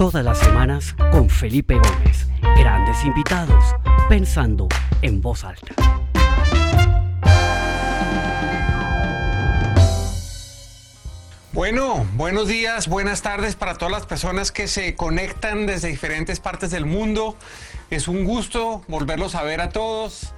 Todas 0.00 0.24
las 0.24 0.38
semanas 0.38 0.94
con 1.12 1.28
Felipe 1.28 1.74
Gómez. 1.74 2.26
Grandes 2.56 3.04
invitados, 3.04 3.62
pensando 4.08 4.66
en 5.02 5.20
voz 5.20 5.44
alta. 5.44 5.74
Bueno, 11.52 12.06
buenos 12.14 12.48
días, 12.48 12.88
buenas 12.88 13.20
tardes 13.20 13.56
para 13.56 13.74
todas 13.74 13.92
las 13.92 14.06
personas 14.06 14.52
que 14.52 14.68
se 14.68 14.94
conectan 14.94 15.66
desde 15.66 15.88
diferentes 15.88 16.40
partes 16.40 16.70
del 16.70 16.86
mundo. 16.86 17.36
Es 17.90 18.08
un 18.08 18.24
gusto 18.24 18.82
volverlos 18.88 19.34
a 19.34 19.42
ver 19.42 19.60
a 19.60 19.68
todos. 19.68 20.32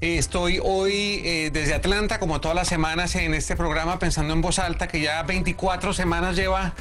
Estoy 0.00 0.60
hoy 0.62 1.22
eh, 1.24 1.50
desde 1.52 1.74
Atlanta, 1.74 2.20
como 2.20 2.40
todas 2.40 2.54
las 2.54 2.68
semanas, 2.68 3.16
en 3.16 3.34
este 3.34 3.56
programa 3.56 3.98
Pensando 3.98 4.32
en 4.32 4.42
Voz 4.42 4.60
Alta, 4.60 4.86
que 4.86 5.00
ya 5.00 5.24
24 5.24 5.92
semanas 5.92 6.36
lleva 6.36 6.74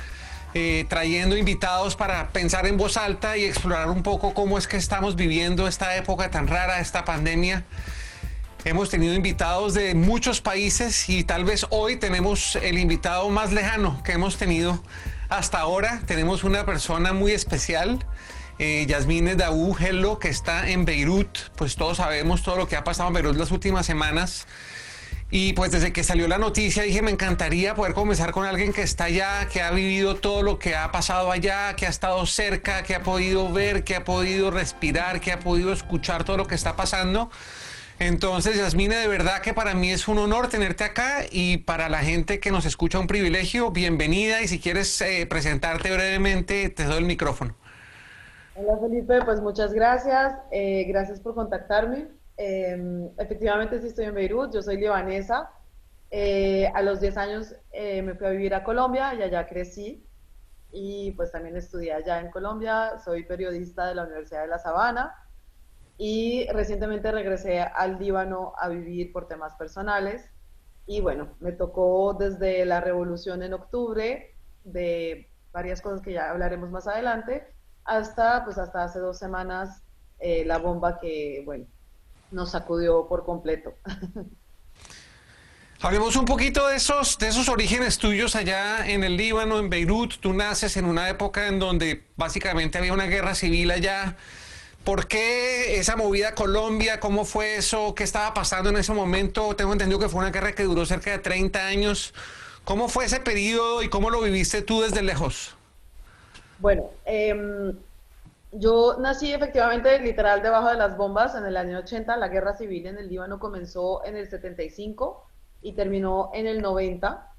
eh, 0.60 0.86
trayendo 0.90 1.38
invitados 1.38 1.96
para 1.96 2.30
pensar 2.30 2.66
en 2.66 2.78
voz 2.78 2.98
alta 2.98 3.38
y 3.38 3.46
explorar 3.46 3.92
un 3.92 4.02
poco 4.02 4.34
cómo 4.34 4.58
es 4.58 4.68
que 4.68 4.78
estamos 4.78 5.16
viviendo 5.16 5.68
esta 5.68 5.96
época 5.96 6.32
tan 6.32 6.48
rara, 6.48 6.80
esta 6.80 7.06
pandemia. 7.06 7.64
Hemos 8.66 8.90
tenido 8.90 9.14
invitados 9.14 9.76
de 9.76 9.94
muchos 9.94 10.42
países 10.42 11.10
y 11.10 11.24
tal 11.24 11.46
vez 11.46 11.68
hoy 11.70 11.98
tenemos 11.98 12.56
el 12.56 12.80
invitado 12.80 13.30
más 13.30 13.54
lejano 13.54 14.02
que 14.04 14.14
hemos 14.14 14.38
tenido 14.38 14.82
hasta 15.30 15.60
ahora. 15.60 16.02
Tenemos 16.08 16.44
una 16.44 16.66
persona 16.66 17.14
muy 17.14 17.34
especial 17.34 18.04
eh, 18.58 18.88
Yasmine 18.88 19.36
Daú 19.36 19.78
Hello, 19.80 20.18
que 20.18 20.30
está 20.30 20.68
en 20.72 20.86
Beirut, 20.86 21.38
pues 21.56 21.76
todos 21.76 21.98
sabemos 21.98 22.42
todo 22.42 22.56
lo 22.56 22.68
que 22.68 22.78
ha 22.78 22.84
pasado 22.84 23.10
en 23.10 23.14
Beirut 23.14 23.38
las 23.38 23.52
últimas 23.52 23.86
semanas. 23.86 24.48
Y 25.30 25.52
pues 25.54 25.72
desde 25.72 25.92
que 25.92 26.06
salió 26.06 26.28
la 26.30 26.38
noticia 26.38 26.84
dije, 26.84 27.02
me 27.02 27.12
encantaría 27.12 27.76
poder 27.76 27.94
comenzar 27.94 28.32
con 28.32 28.46
alguien 28.46 28.72
que 28.72 28.82
está 28.82 29.06
allá, 29.06 29.48
que 29.52 29.62
ha 29.62 29.72
vivido 29.72 30.16
todo 30.16 30.42
lo 30.42 30.58
que 30.58 30.76
ha 30.76 30.90
pasado 30.94 31.32
allá, 31.32 31.76
que 31.76 31.86
ha 31.86 31.90
estado 31.90 32.26
cerca, 32.26 32.84
que 32.84 32.96
ha 32.96 33.04
podido 33.04 33.52
ver, 33.52 33.84
que 33.84 33.98
ha 33.98 34.06
podido 34.06 34.52
respirar, 34.52 35.20
que 35.20 35.34
ha 35.34 35.40
podido 35.40 35.74
escuchar 35.74 36.24
todo 36.24 36.38
lo 36.38 36.48
que 36.48 36.56
está 36.56 36.78
pasando. 36.78 37.30
Entonces, 38.00 38.56
Yasmine, 38.56 38.96
de 38.96 39.08
verdad 39.08 39.42
que 39.42 39.54
para 39.54 39.74
mí 39.74 39.92
es 39.92 40.08
un 40.08 40.20
honor 40.20 40.48
tenerte 40.48 40.86
acá 40.86 41.26
y 41.30 41.58
para 41.58 41.90
la 41.90 42.00
gente 42.00 42.40
que 42.40 42.52
nos 42.52 42.66
escucha 42.66 43.00
un 43.00 43.08
privilegio, 43.08 43.72
bienvenida 43.72 44.42
y 44.42 44.48
si 44.48 44.60
quieres 44.60 45.02
eh, 45.02 45.26
presentarte 45.30 45.92
brevemente, 45.92 46.70
te 46.70 46.86
doy 46.86 47.00
el 47.00 47.06
micrófono. 47.06 47.56
Hola 48.56 48.78
Felipe, 48.80 49.20
pues 49.26 49.42
muchas 49.42 49.74
gracias. 49.74 50.36
Eh, 50.52 50.86
gracias 50.88 51.20
por 51.20 51.36
contactarme. 51.36 52.17
Em, 52.38 53.10
efectivamente 53.18 53.82
sí 53.82 53.88
estoy 53.88 54.06
en 54.06 54.16
Beirut, 54.16 54.54
yo 54.54 54.62
soy 54.62 54.78
libanesa. 54.78 55.52
Eh, 56.10 56.68
a 56.74 56.82
los 56.84 57.02
10 57.02 57.18
años 57.18 57.56
eh, 57.72 58.02
me 58.02 58.16
fui 58.16 58.28
a 58.28 58.30
vivir 58.30 58.54
a 58.56 58.64
Colombia 58.64 59.14
y 59.16 59.24
allá 59.24 59.48
crecí. 59.48 60.06
Y 60.72 61.12
pues 61.12 61.32
también 61.32 61.58
estudié 61.58 61.94
allá 61.94 62.20
en 62.20 62.30
Colombia. 62.32 63.00
Soy 63.04 63.24
periodista 63.24 63.88
de 63.88 63.96
la 63.96 64.04
Universidad 64.04 64.42
de 64.42 64.48
La 64.48 64.60
Sabana. 64.60 65.16
Y 65.98 66.48
recientemente 66.52 67.12
regresé 67.12 67.60
al 67.62 67.98
Líbano 67.98 68.54
a 68.60 68.70
vivir 68.70 69.12
por 69.12 69.28
temas 69.28 69.56
personales. 69.56 70.30
Y 70.86 71.02
bueno, 71.02 71.36
me 71.40 71.52
tocó 71.52 72.14
desde 72.14 72.66
la 72.66 72.80
revolución 72.80 73.44
en 73.44 73.54
octubre, 73.54 74.36
de 74.64 75.30
varias 75.52 75.82
cosas 75.82 76.02
que 76.02 76.14
ya 76.14 76.30
hablaremos 76.30 76.70
más 76.70 76.88
adelante, 76.88 77.46
hasta, 77.84 78.46
pues 78.46 78.58
hasta 78.58 78.84
hace 78.84 79.00
dos 79.00 79.18
semanas, 79.18 79.84
eh, 80.20 80.46
la 80.46 80.60
bomba 80.60 81.00
que, 81.00 81.42
bueno, 81.46 81.66
nos 82.32 82.52
sacudió 82.52 83.08
por 83.08 83.26
completo. 83.26 83.74
Hablemos 85.80 86.16
un 86.16 86.26
poquito 86.26 86.68
de 86.68 86.78
esos, 86.78 87.20
de 87.20 87.28
esos 87.28 87.50
orígenes 87.50 88.00
tuyos 88.00 88.36
allá 88.36 88.88
en 88.88 89.04
el 89.04 89.16
Líbano, 89.16 89.60
en 89.60 89.70
Beirut. 89.70 90.16
Tú 90.20 90.34
naces 90.34 90.76
en 90.76 90.86
una 90.86 91.08
época 91.08 91.48
en 91.48 91.60
donde 91.60 92.04
básicamente 92.16 92.80
había 92.80 92.94
una 92.94 93.06
guerra 93.06 93.36
civil 93.36 93.70
allá. 93.70 94.18
¿Por 94.84 95.08
qué 95.08 95.78
esa 95.78 95.96
movida 95.96 96.30
a 96.30 96.36
Colombia? 96.36 97.00
¿Cómo 97.00 97.26
fue 97.26 97.58
eso? 97.58 97.94
¿Qué 97.94 98.04
estaba 98.04 98.34
pasando 98.34 98.72
en 98.72 98.78
ese 98.78 98.92
momento? 98.94 99.56
Tengo 99.56 99.72
entendido 99.72 100.00
que 100.00 100.10
fue 100.10 100.22
una 100.22 100.32
guerra 100.32 100.54
que 100.54 100.64
duró 100.64 100.84
cerca 100.86 101.12
de 101.12 101.20
30 101.20 101.68
años. 101.68 102.14
¿Cómo 102.64 102.90
fue 102.90 103.06
ese 103.06 103.20
periodo 103.20 103.84
y 103.84 103.90
cómo 103.90 104.10
lo 104.10 104.22
viviste 104.22 104.64
tú 104.64 104.82
desde 104.82 105.04
lejos? 105.04 105.56
Bueno, 106.58 106.90
em, 107.06 107.78
yo 108.52 108.98
nací 109.00 109.34
efectivamente 109.34 110.00
literal 110.00 110.42
debajo 110.42 110.70
de 110.70 110.76
las 110.76 110.96
bombas 110.96 111.36
en 111.36 111.46
el 111.46 111.58
año 111.58 111.80
80. 111.80 112.16
La 112.18 112.30
guerra 112.30 112.54
civil 112.54 112.88
en 112.88 112.98
el 112.98 113.10
Líbano 113.10 113.40
comenzó 113.40 114.06
en 114.06 114.16
el 114.16 114.30
75 114.30 115.26
y 115.62 115.74
terminó 115.74 116.32
en 116.34 116.48
el 116.48 116.62
90. 116.62 117.34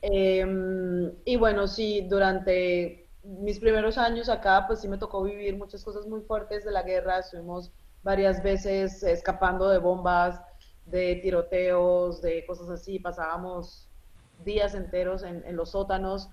Em, 0.00 1.12
y 1.24 1.36
bueno, 1.36 1.68
sí, 1.68 2.06
durante 2.08 3.06
mis 3.22 3.60
primeros 3.60 3.98
años 3.98 4.28
acá, 4.28 4.64
pues 4.66 4.80
sí 4.80 4.88
me 4.88 4.98
tocó 4.98 5.22
vivir 5.22 5.56
muchas 5.56 5.84
cosas 5.84 6.06
muy 6.06 6.22
fuertes 6.22 6.64
de 6.64 6.72
la 6.72 6.82
guerra. 6.82 7.18
Estuvimos 7.18 7.70
varias 8.02 8.42
veces 8.42 9.02
escapando 9.02 9.68
de 9.68 9.78
bombas, 9.78 10.40
de 10.86 11.16
tiroteos, 11.16 12.22
de 12.22 12.44
cosas 12.46 12.70
así. 12.70 12.98
Pasábamos 12.98 13.88
días 14.44 14.74
enteros 14.74 15.22
en 15.22 15.56
los 15.56 15.70
sótanos 15.70 16.30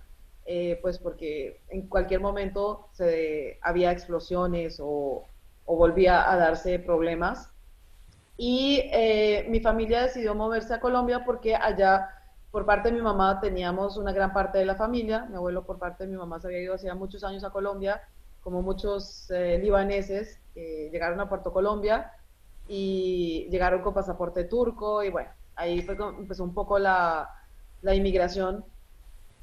eh, 0.51 0.79
pues 0.81 0.97
porque 0.97 1.61
en 1.69 1.87
cualquier 1.87 2.21
momento 2.21 2.87
se, 2.93 3.59
había 3.61 3.91
explosiones 3.91 4.79
o, 4.81 5.27
volvía 5.67 6.31
a 6.31 6.35
darse 6.37 6.79
problemas. 6.79 7.53
Y 8.35 8.81
eh, 8.91 9.45
mi 9.47 9.59
familia 9.59 10.01
decidió 10.01 10.33
moverse 10.33 10.73
a 10.73 10.79
Colombia 10.79 11.23
porque 11.23 11.55
allá, 11.55 12.09
por 12.49 12.65
parte 12.65 12.89
de 12.89 12.95
mi 12.95 13.01
mamá, 13.01 13.39
teníamos 13.39 13.95
una 13.97 14.11
gran 14.11 14.33
parte 14.33 14.57
de 14.57 14.65
la 14.65 14.73
familia. 14.73 15.27
Mi 15.29 15.35
abuelo, 15.35 15.63
por 15.67 15.77
parte 15.77 16.05
de 16.05 16.09
mi 16.09 16.17
mamá, 16.17 16.39
se 16.39 16.47
había 16.47 16.61
ido 16.61 16.73
hacía 16.73 16.95
muchos 16.95 17.23
años 17.23 17.43
a 17.43 17.51
Colombia, 17.51 18.01
como 18.41 18.63
muchos 18.63 19.29
eh, 19.29 19.59
libaneses 19.59 20.39
llegaron 20.55 21.19
a 21.19 21.29
Puerto 21.29 21.53
Colombia 21.53 22.11
y 22.67 23.47
llegaron 23.51 23.83
con 23.83 23.93
pasaporte 23.93 24.45
turco. 24.45 25.03
Y 25.03 25.11
bueno, 25.11 25.29
ahí 25.55 25.83
fue, 25.83 25.95
empezó 26.17 26.43
un 26.43 26.55
poco 26.55 26.79
la, 26.79 27.29
la 27.83 27.93
inmigración 27.93 28.65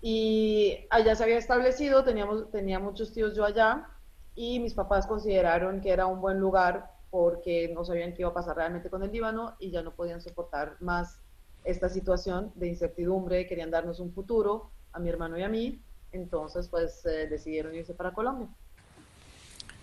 y 0.09 0.87
allá 0.91 1.17
se 1.17 1.25
había 1.25 1.37
establecido, 1.37 2.05
teníamos, 2.05 2.49
tenía 2.53 2.79
muchos 2.79 3.13
tíos 3.13 3.35
yo 3.35 3.45
allá 3.45 3.89
y 4.37 4.61
mis 4.61 4.73
papás 4.73 5.05
consideraron 5.05 5.81
que 5.81 5.91
era 5.91 6.07
un 6.07 6.21
buen 6.21 6.39
lugar 6.39 6.93
porque 7.11 7.73
no 7.75 7.85
sabían 7.85 8.15
qué 8.15 8.23
iba 8.23 8.31
a 8.31 8.35
pasar 8.35 8.55
realmente 8.55 8.89
con 8.89 9.03
el 9.03 9.11
Líbano 9.11 9.57
y 9.59 9.73
ya 9.73 9.83
no 9.83 9.97
podían 9.97 10.21
soportar 10.21 10.77
más 10.79 11.19
esta 11.65 11.89
situación 11.89 12.53
de 12.55 12.69
incertidumbre, 12.69 13.49
querían 13.49 13.73
darnos 13.73 13.99
un 13.99 14.13
futuro 14.13 14.71
a 14.93 15.01
mi 15.01 15.09
hermano 15.09 15.39
y 15.39 15.43
a 15.43 15.49
mí, 15.49 15.83
entonces 16.13 16.69
pues 16.69 17.05
eh, 17.05 17.27
decidieron 17.27 17.75
irse 17.75 17.93
para 17.93 18.13
Colombia. 18.13 18.49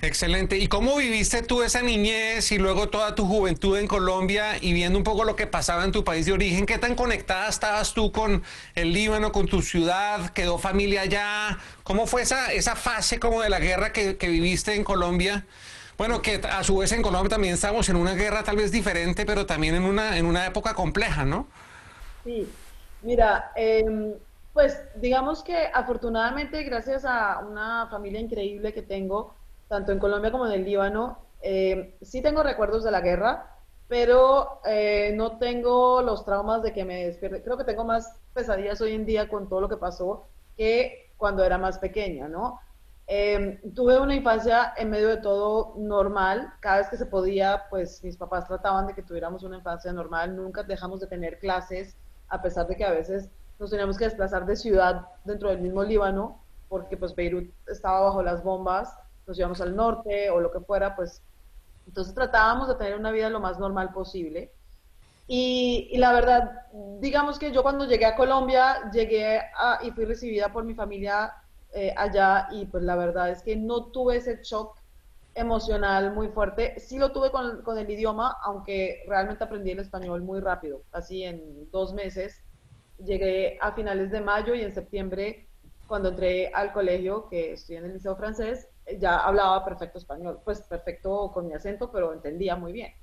Excelente. 0.03 0.58
¿Y 0.58 0.68
cómo 0.68 0.97
viviste 0.97 1.44
tú 1.44 1.64
esa 1.64 1.81
niñez 1.81 2.52
y 2.52 2.58
luego 2.58 2.90
toda 2.90 3.16
tu 3.16 3.25
juventud 3.25 3.78
en 3.78 3.88
Colombia 3.88 4.58
y 4.59 4.74
viendo 4.74 4.97
un 4.97 5.06
poco 5.06 5.24
lo 5.24 5.38
que 5.38 5.47
pasaba 5.47 5.86
en 5.86 5.94
tu 5.94 6.03
país 6.03 6.25
de 6.25 6.34
origen? 6.34 6.66
¿Qué 6.66 6.78
tan 6.78 6.94
conectada 6.94 7.47
estabas 7.47 7.94
tú 7.94 8.12
con 8.12 8.44
el 8.75 8.92
Líbano, 8.92 9.31
con 9.31 9.47
tu 9.47 9.62
ciudad? 9.62 10.31
¿Quedó 10.31 10.58
familia 10.58 11.03
allá? 11.03 11.58
¿Cómo 11.84 12.06
fue 12.06 12.24
esa, 12.24 12.52
esa 12.52 12.75
fase 12.75 13.18
como 13.18 13.42
de 13.42 13.50
la 13.50 13.59
guerra 13.59 13.94
que, 13.94 14.18
viviste 14.19 14.75
en 14.75 14.84
Colombia? 14.84 15.46
Bueno, 15.97 16.22
que 16.22 16.42
a 16.52 16.66
su 16.66 16.80
vez 16.80 16.92
en 16.92 17.02
Colombia 17.02 17.30
también 17.30 17.53
estamos 17.53 17.88
en 17.88 17.96
una 17.96 18.13
guerra 18.13 18.44
tal 18.44 18.58
vez 18.58 18.74
diferente, 18.74 19.25
pero 19.25 19.46
también 19.46 19.74
en 19.74 19.84
una, 19.84 20.18
en 20.18 20.25
una 20.25 20.46
época 20.46 20.74
compleja, 20.74 21.24
¿no? 21.24 21.47
Sí, 22.25 22.46
mira, 23.03 23.53
em, 23.56 24.16
pues 24.52 24.81
digamos 24.96 25.44
que 25.44 25.69
afortunadamente 25.74 26.62
gracias 26.63 27.06
a 27.06 27.40
una 27.40 27.88
familia 27.90 28.19
increíble 28.19 28.74
que 28.74 28.81
tengo, 28.81 29.34
tanto 29.74 29.92
en 29.92 29.98
Colombia 29.98 30.32
como 30.32 30.46
en 30.46 30.52
el 30.52 30.66
Líbano. 30.66 31.18
Eh, 31.42 31.98
sí 32.04 32.22
tengo 32.22 32.44
recuerdos 32.44 32.84
de 32.84 32.92
la 32.92 33.02
guerra, 33.02 33.58
pero 33.88 34.62
eh, 34.66 35.14
no 35.16 35.40
tengo 35.40 36.04
los 36.04 36.24
traumas 36.24 36.62
de 36.62 36.72
que 36.74 36.86
me 36.86 37.08
despierte. 37.08 37.42
Creo 37.42 37.58
que 37.58 37.64
tengo 37.64 37.84
más 37.84 38.16
pesadillas 38.36 38.80
hoy 38.82 38.94
en 38.94 39.04
día 39.04 39.28
con 39.28 39.50
todo 39.50 39.62
lo 39.62 39.70
que 39.70 39.78
pasó 39.78 40.28
que 40.56 41.12
cuando 41.18 41.44
era 41.44 41.58
más 41.58 41.80
pequeña, 41.80 42.28
¿no? 42.28 42.60
Eh, 43.08 43.60
tuve 43.74 44.00
una 44.00 44.14
infancia 44.14 44.75
en 44.78 44.92
medio 44.92 45.08
de 45.08 45.18
todo 45.18 45.74
normal. 45.76 46.54
Cada 46.60 46.78
vez 46.78 46.90
que 46.90 46.98
se 46.98 47.08
podía, 47.08 47.64
pues 47.72 48.04
mis 48.04 48.16
papás 48.16 48.48
trataban 48.48 48.86
de 48.86 48.94
que 48.94 49.02
tuviéramos 49.02 49.42
una 49.42 49.58
infancia 49.58 49.92
normal. 49.92 50.36
Nunca 50.36 50.62
dejamos 50.62 51.00
de 51.00 51.08
tener 51.08 51.40
clases, 51.40 51.98
a 52.28 52.44
pesar 52.44 52.68
de 52.68 52.76
que 52.76 52.86
a 52.86 52.92
veces 52.92 53.28
nos 53.58 53.72
teníamos 53.72 53.98
que 53.98 54.06
desplazar 54.06 54.46
de 54.46 54.56
ciudad 54.56 55.08
dentro 55.24 55.50
del 55.50 55.62
mismo 55.62 55.84
Líbano, 55.84 56.40
porque 56.69 56.96
pues 56.96 57.16
Beirut 57.16 57.52
estaba 57.66 58.02
bajo 58.02 58.22
las 58.22 58.44
bombas 58.44 58.96
nos 59.28 59.38
íbamos 59.38 59.62
al 59.62 59.75
norte 59.75 60.30
o 60.30 60.40
lo 60.40 60.52
que 60.52 60.60
fuera, 60.60 60.96
pues 60.96 61.22
entonces 61.88 62.14
tratábamos 62.14 62.68
de 62.68 62.75
tener 62.75 62.98
una 62.98 63.12
vida 63.12 63.30
lo 63.30 63.40
más 63.40 63.60
normal 63.60 63.92
posible. 63.92 64.52
Y, 65.28 65.98
la 65.98 66.12
verdad, 66.12 66.52
digamos 67.00 67.40
que 67.40 67.52
yo 67.52 67.64
cuando 67.64 67.86
llegué 67.86 68.06
a 68.06 68.16
Colombia, 68.16 68.92
llegué 68.92 69.42
y 69.81 69.92
fui 69.92 70.06
recibida 70.06 70.52
por 70.52 70.66
mi 70.66 70.74
familia 70.74 71.34
eh, 71.74 71.94
allá 71.96 72.50
y 72.52 72.66
pues 72.66 72.84
la 72.84 72.96
verdad 72.96 73.30
es 73.30 73.42
que 73.42 73.56
no 73.56 73.86
tuve 73.86 74.18
ese 74.18 74.42
shock 74.44 74.78
emocional 75.34 76.14
muy 76.14 76.28
fuerte. 76.28 76.80
Sí 76.80 77.00
lo 77.00 77.12
tuve 77.12 77.31
con, 77.31 77.62
con 77.64 77.78
el 77.78 77.90
idioma, 77.90 78.38
aunque 78.44 79.04
realmente 79.08 79.44
aprendí 79.44 79.72
el 79.72 79.80
español 79.80 80.22
muy 80.22 80.40
rápido, 80.42 80.84
así 80.92 81.24
en 81.24 81.72
dos 81.72 81.94
meses. 81.94 82.42
Llegué 83.04 83.58
a 83.62 83.72
finales 83.72 84.12
de 84.12 84.22
mayo 84.22 84.54
y 84.54 84.62
en 84.62 84.74
septiembre 84.74 85.48
cuando 85.88 86.10
entré 86.10 86.52
al 86.54 86.74
colegio, 86.74 87.28
que 87.30 87.54
estoy 87.54 87.78
en 87.78 87.86
el 87.86 87.94
liceo 87.94 88.16
francés, 88.16 88.68
ya 89.00 89.18
hablaba 89.18 89.63
perfecto 89.63 89.97
español, 89.97 90.41
pues 90.44 90.62
perfecto 90.62 91.31
con 91.33 91.47
mi 91.47 91.53
acento, 91.53 91.91
pero 91.91 92.13
entendía 92.13 92.56
muy 92.56 92.74
bien. 92.74 92.94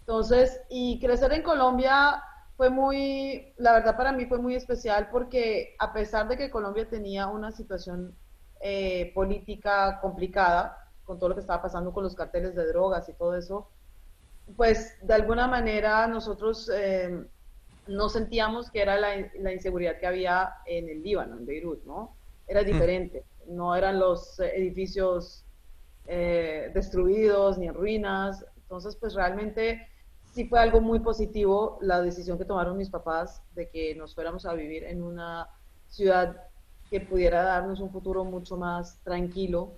Entonces, 0.00 0.60
y 0.68 0.98
crecer 1.00 1.32
en 1.32 1.42
Colombia 1.42 2.22
fue 2.56 2.68
muy, 2.68 3.54
la 3.56 3.72
verdad 3.72 3.96
para 3.96 4.12
mí 4.12 4.26
fue 4.26 4.38
muy 4.38 4.54
especial 4.54 5.08
porque 5.10 5.74
a 5.78 5.92
pesar 5.92 6.28
de 6.28 6.36
que 6.36 6.50
Colombia 6.50 6.88
tenía 6.88 7.26
una 7.26 7.52
situación 7.52 8.14
eh, 8.60 9.12
política 9.14 9.98
complicada, 10.00 10.76
con 11.04 11.18
todo 11.18 11.30
lo 11.30 11.34
que 11.34 11.40
estaba 11.40 11.62
pasando 11.62 11.92
con 11.92 12.04
los 12.04 12.14
carteles 12.14 12.54
de 12.54 12.66
drogas 12.66 13.08
y 13.08 13.14
todo 13.14 13.34
eso, 13.36 13.68
pues 14.56 14.96
de 15.02 15.14
alguna 15.14 15.46
manera 15.46 16.06
nosotros 16.06 16.70
eh, 16.72 17.24
no 17.86 18.08
sentíamos 18.08 18.70
que 18.70 18.82
era 18.82 18.96
la, 18.96 19.30
la, 19.38 19.52
inseguridad 19.52 19.98
que 19.98 20.06
había 20.06 20.54
en 20.66 20.88
el 20.88 21.02
Líbano, 21.02 21.36
en 21.38 21.46
Beirut, 21.46 21.84
¿no? 21.84 22.14
Era 22.46 22.62
diferente, 22.62 23.24
no 23.50 23.74
eran 23.74 23.98
los 23.98 24.38
edificios 24.40 25.44
eh, 26.06 26.70
destruidos 26.74 27.58
ni 27.58 27.68
en 27.68 27.74
ruinas, 27.74 28.44
entonces 28.56 28.96
pues 28.96 29.14
realmente 29.14 29.86
sí 30.32 30.46
fue 30.48 30.60
algo 30.60 30.80
muy 30.80 31.00
positivo 31.00 31.78
la 31.82 32.00
decisión 32.00 32.38
que 32.38 32.44
tomaron 32.44 32.76
mis 32.76 32.90
papás 32.90 33.42
de 33.54 33.68
que 33.68 33.94
nos 33.94 34.14
fuéramos 34.14 34.46
a 34.46 34.54
vivir 34.54 34.84
en 34.84 35.02
una 35.02 35.48
ciudad 35.88 36.36
que 36.88 37.00
pudiera 37.00 37.42
darnos 37.42 37.80
un 37.80 37.90
futuro 37.90 38.24
mucho 38.24 38.56
más 38.56 39.00
tranquilo 39.02 39.72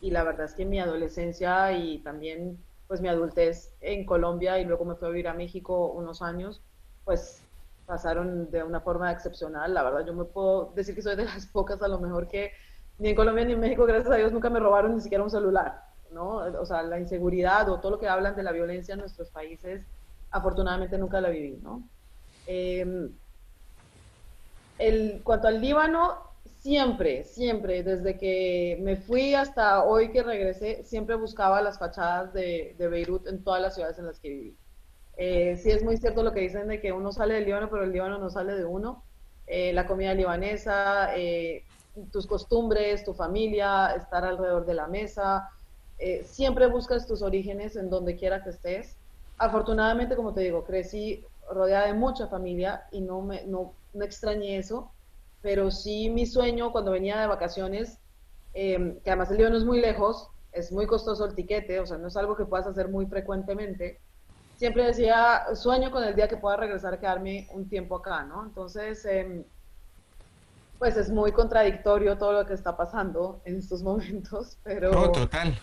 y 0.00 0.10
la 0.10 0.24
verdad 0.24 0.46
es 0.46 0.54
que 0.54 0.64
mi 0.64 0.80
adolescencia 0.80 1.72
y 1.72 1.98
también 1.98 2.58
pues 2.88 3.00
mi 3.00 3.08
adultez 3.08 3.74
en 3.80 4.04
Colombia 4.04 4.58
y 4.58 4.64
luego 4.64 4.84
me 4.84 4.96
fui 4.96 5.08
a 5.08 5.10
vivir 5.10 5.28
a 5.28 5.34
México 5.34 5.92
unos 5.92 6.20
años, 6.20 6.60
pues 7.04 7.42
pasaron 7.86 8.50
de 8.50 8.62
una 8.62 8.80
forma 8.80 9.10
excepcional. 9.10 9.72
La 9.72 9.82
verdad, 9.82 10.04
yo 10.06 10.12
me 10.12 10.24
puedo 10.24 10.72
decir 10.74 10.94
que 10.94 11.02
soy 11.02 11.16
de 11.16 11.24
las 11.24 11.46
pocas 11.52 11.80
a 11.82 11.88
lo 11.88 11.98
mejor 11.98 12.28
que 12.28 12.52
ni 12.98 13.10
en 13.10 13.16
Colombia 13.16 13.44
ni 13.44 13.52
en 13.52 13.60
México, 13.60 13.84
gracias 13.84 14.12
a 14.12 14.16
Dios, 14.16 14.32
nunca 14.32 14.50
me 14.50 14.60
robaron 14.60 14.94
ni 14.94 15.00
siquiera 15.00 15.24
un 15.24 15.30
celular, 15.30 15.82
¿no? 16.12 16.36
O 16.36 16.66
sea, 16.66 16.82
la 16.82 16.98
inseguridad 16.98 17.68
o 17.68 17.80
todo 17.80 17.92
lo 17.92 17.98
que 17.98 18.08
hablan 18.08 18.36
de 18.36 18.42
la 18.42 18.52
violencia 18.52 18.94
en 18.94 19.00
nuestros 19.00 19.30
países, 19.30 19.84
afortunadamente 20.30 20.98
nunca 20.98 21.20
la 21.20 21.30
viví, 21.30 21.58
¿no? 21.62 21.88
Eh, 22.46 23.10
el, 24.78 25.20
cuanto 25.22 25.48
al 25.48 25.60
Líbano, 25.60 26.18
siempre, 26.60 27.24
siempre, 27.24 27.82
desde 27.82 28.18
que 28.18 28.78
me 28.82 28.96
fui 28.96 29.34
hasta 29.34 29.84
hoy 29.84 30.10
que 30.10 30.22
regresé, 30.22 30.84
siempre 30.84 31.16
buscaba 31.16 31.60
las 31.62 31.78
fachadas 31.78 32.32
de, 32.32 32.74
de 32.78 32.88
Beirut 32.88 33.26
en 33.26 33.42
todas 33.44 33.60
las 33.60 33.74
ciudades 33.74 33.98
en 33.98 34.06
las 34.06 34.18
que 34.18 34.28
viví. 34.28 34.56
Eh, 35.16 35.56
sí 35.56 35.70
es 35.70 35.84
muy 35.84 35.96
cierto 35.96 36.22
lo 36.22 36.32
que 36.32 36.40
dicen 36.40 36.68
de 36.68 36.80
que 36.80 36.92
uno 36.92 37.12
sale 37.12 37.34
del 37.34 37.44
Líbano, 37.44 37.68
pero 37.70 37.84
el 37.84 37.92
Líbano 37.92 38.18
no 38.18 38.30
sale 38.30 38.54
de 38.54 38.64
uno. 38.64 39.04
Eh, 39.46 39.72
la 39.72 39.86
comida 39.86 40.14
libanesa, 40.14 41.14
eh, 41.16 41.64
tus 42.10 42.26
costumbres, 42.26 43.04
tu 43.04 43.14
familia, 43.14 43.94
estar 43.94 44.24
alrededor 44.24 44.66
de 44.66 44.74
la 44.74 44.86
mesa. 44.86 45.50
Eh, 45.98 46.24
siempre 46.24 46.66
buscas 46.66 47.06
tus 47.06 47.22
orígenes 47.22 47.76
en 47.76 47.90
donde 47.90 48.16
quiera 48.16 48.42
que 48.42 48.50
estés. 48.50 48.96
Afortunadamente, 49.38 50.16
como 50.16 50.32
te 50.32 50.40
digo, 50.40 50.64
crecí 50.64 51.24
rodeada 51.50 51.86
de 51.86 51.94
mucha 51.94 52.28
familia 52.28 52.84
y 52.90 53.00
no, 53.00 53.20
me, 53.20 53.44
no, 53.46 53.72
no 53.92 54.04
extrañé 54.04 54.58
eso 54.58 54.90
pero 55.42 55.70
sí 55.70 56.08
mi 56.08 56.24
sueño 56.24 56.72
cuando 56.72 56.92
venía 56.92 57.20
de 57.20 57.26
vacaciones, 57.26 57.98
eh, 58.54 59.00
que 59.04 59.10
además 59.10 59.30
el 59.30 59.38
Líbano 59.38 59.56
es 59.56 59.64
muy 59.64 59.80
lejos, 59.80 60.30
es 60.52 60.72
muy 60.72 60.86
costoso 60.86 61.24
el 61.24 61.34
tiquete, 61.34 61.80
o 61.80 61.86
sea, 61.86 61.98
no 61.98 62.08
es 62.08 62.16
algo 62.16 62.36
que 62.36 62.46
puedas 62.46 62.66
hacer 62.66 62.88
muy 62.88 63.06
frecuentemente. 63.06 64.00
Siempre 64.56 64.84
decía, 64.84 65.42
sueño 65.54 65.90
con 65.90 66.04
el 66.04 66.14
día 66.14 66.28
que 66.28 66.36
pueda 66.36 66.56
regresar 66.56 66.94
a 66.94 67.00
quedarme 67.00 67.48
un 67.52 67.68
tiempo 67.68 67.96
acá, 67.96 68.22
¿no? 68.22 68.44
Entonces, 68.44 69.04
eh, 69.04 69.44
pues 70.82 70.96
es 70.96 71.10
muy 71.10 71.30
contradictorio 71.30 72.18
todo 72.18 72.32
lo 72.32 72.44
que 72.44 72.54
está 72.54 72.76
pasando 72.76 73.40
en 73.44 73.56
estos 73.56 73.84
momentos, 73.84 74.58
pero... 74.64 74.90
No, 74.90 75.12
total. 75.12 75.56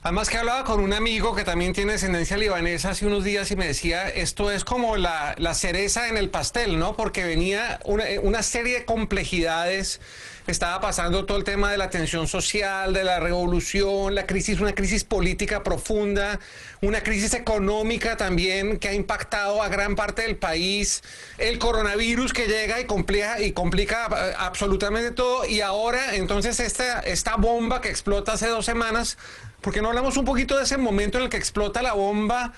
Además 0.00 0.30
que 0.30 0.38
hablaba 0.38 0.64
con 0.64 0.80
un 0.80 0.94
amigo 0.94 1.34
que 1.34 1.44
también 1.44 1.74
tiene 1.74 1.92
descendencia 1.92 2.38
libanesa 2.38 2.90
hace 2.90 3.04
unos 3.04 3.24
días 3.24 3.50
y 3.50 3.56
me 3.56 3.66
decía, 3.66 4.08
esto 4.08 4.50
es 4.50 4.64
como 4.64 4.96
la, 4.96 5.34
la 5.36 5.52
cereza 5.52 6.08
en 6.08 6.16
el 6.16 6.30
pastel, 6.30 6.78
¿no? 6.78 6.96
Porque 6.96 7.24
venía 7.24 7.78
una, 7.84 8.04
una, 8.22 8.42
serie 8.42 8.78
de 8.78 8.84
complejidades, 8.86 10.00
estaba 10.46 10.80
pasando 10.80 11.26
todo 11.26 11.38
el 11.38 11.44
tema 11.44 11.70
de 11.70 11.78
la 11.78 11.90
tensión 11.90 12.28
social, 12.28 12.92
de 12.92 13.04
la 13.04 13.20
revolución, 13.20 14.14
la 14.14 14.26
crisis, 14.26 14.60
una 14.60 14.74
crisis 14.74 15.04
política 15.04 15.62
profunda, 15.62 16.38
una 16.82 17.02
crisis 17.02 17.34
económica 17.34 18.16
también 18.16 18.78
que 18.78 18.88
ha 18.88 18.94
impactado 18.94 19.62
a 19.62 19.68
gran 19.68 19.96
parte 19.96 20.22
del 20.22 20.36
país, 20.36 21.02
el 21.38 21.58
coronavirus 21.58 22.32
que 22.32 22.46
llega 22.46 22.80
y 22.80 22.84
complica, 22.84 23.40
y 23.40 23.52
complica 23.52 24.08
eh, 24.10 24.34
absolutamente 24.38 25.10
todo, 25.10 25.44
y 25.46 25.60
ahora 25.60 26.14
entonces 26.14 26.60
esta, 26.60 27.00
esta 27.00 27.36
bomba 27.36 27.80
que 27.80 27.88
explota 27.88 28.32
hace 28.32 28.48
dos 28.48 28.64
semanas 28.64 29.18
porque 29.66 29.82
no 29.82 29.88
hablamos 29.88 30.16
un 30.16 30.24
poquito 30.24 30.56
de 30.56 30.62
ese 30.62 30.76
momento 30.76 31.18
en 31.18 31.24
el 31.24 31.30
que 31.30 31.36
explota 31.36 31.82
la 31.82 31.94
bomba? 31.94 32.52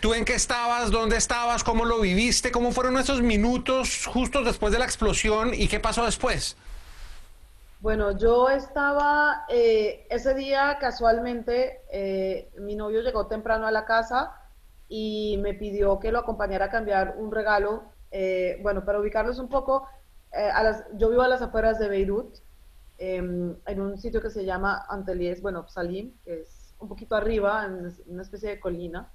¿Tú 0.00 0.14
en 0.14 0.24
qué 0.24 0.34
estabas? 0.34 0.90
¿Dónde 0.90 1.18
estabas? 1.18 1.62
¿Cómo 1.62 1.84
lo 1.84 2.00
viviste? 2.00 2.50
¿Cómo 2.50 2.72
fueron 2.72 2.96
esos 2.96 3.20
minutos 3.20 4.06
justo 4.06 4.42
después 4.42 4.72
de 4.72 4.78
la 4.78 4.86
explosión 4.86 5.52
y 5.52 5.68
qué 5.68 5.80
pasó 5.80 6.06
después? 6.06 6.56
Bueno, 7.80 8.16
yo 8.16 8.50
estaba, 8.50 9.44
eh, 9.48 10.06
ese 10.10 10.34
día 10.34 10.76
casualmente, 10.78 11.80
eh, 11.90 12.50
mi 12.58 12.76
novio 12.76 13.00
llegó 13.00 13.26
temprano 13.26 13.66
a 13.66 13.70
la 13.70 13.86
casa 13.86 14.34
y 14.88 15.38
me 15.38 15.54
pidió 15.54 15.98
que 15.98 16.12
lo 16.12 16.18
acompañara 16.18 16.66
a 16.66 16.70
cambiar 16.70 17.14
un 17.16 17.32
regalo. 17.32 17.84
Eh, 18.10 18.58
bueno, 18.62 18.84
para 18.84 19.00
ubicarlos 19.00 19.38
un 19.38 19.48
poco, 19.48 19.88
eh, 20.32 20.50
yo 20.94 21.08
vivo 21.08 21.22
a 21.22 21.28
las 21.28 21.42
afueras 21.42 21.78
de 21.78 21.88
Beirut, 21.88 22.36
Em, 23.02 23.56
en 23.64 23.80
un 23.80 23.96
sitio 23.96 24.20
que 24.20 24.28
se 24.28 24.44
llama 24.44 24.84
Antelies, 24.90 25.40
bueno, 25.40 25.66
Salim, 25.68 26.12
que 26.22 26.42
es 26.42 26.74
un 26.78 26.86
poquito 26.86 27.16
arriba, 27.16 27.64
en 27.64 27.90
una 28.08 28.22
especie 28.22 28.50
de 28.50 28.60
colina. 28.60 29.10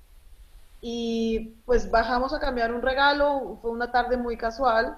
Y 0.81 1.53
pues 1.67 1.91
bajamos 1.91 2.33
a 2.33 2.39
cambiar 2.39 2.73
un 2.73 2.81
regalo, 2.81 3.59
fue 3.61 3.69
una 3.69 3.91
tarde 3.91 4.17
muy 4.17 4.37
casual. 4.37 4.97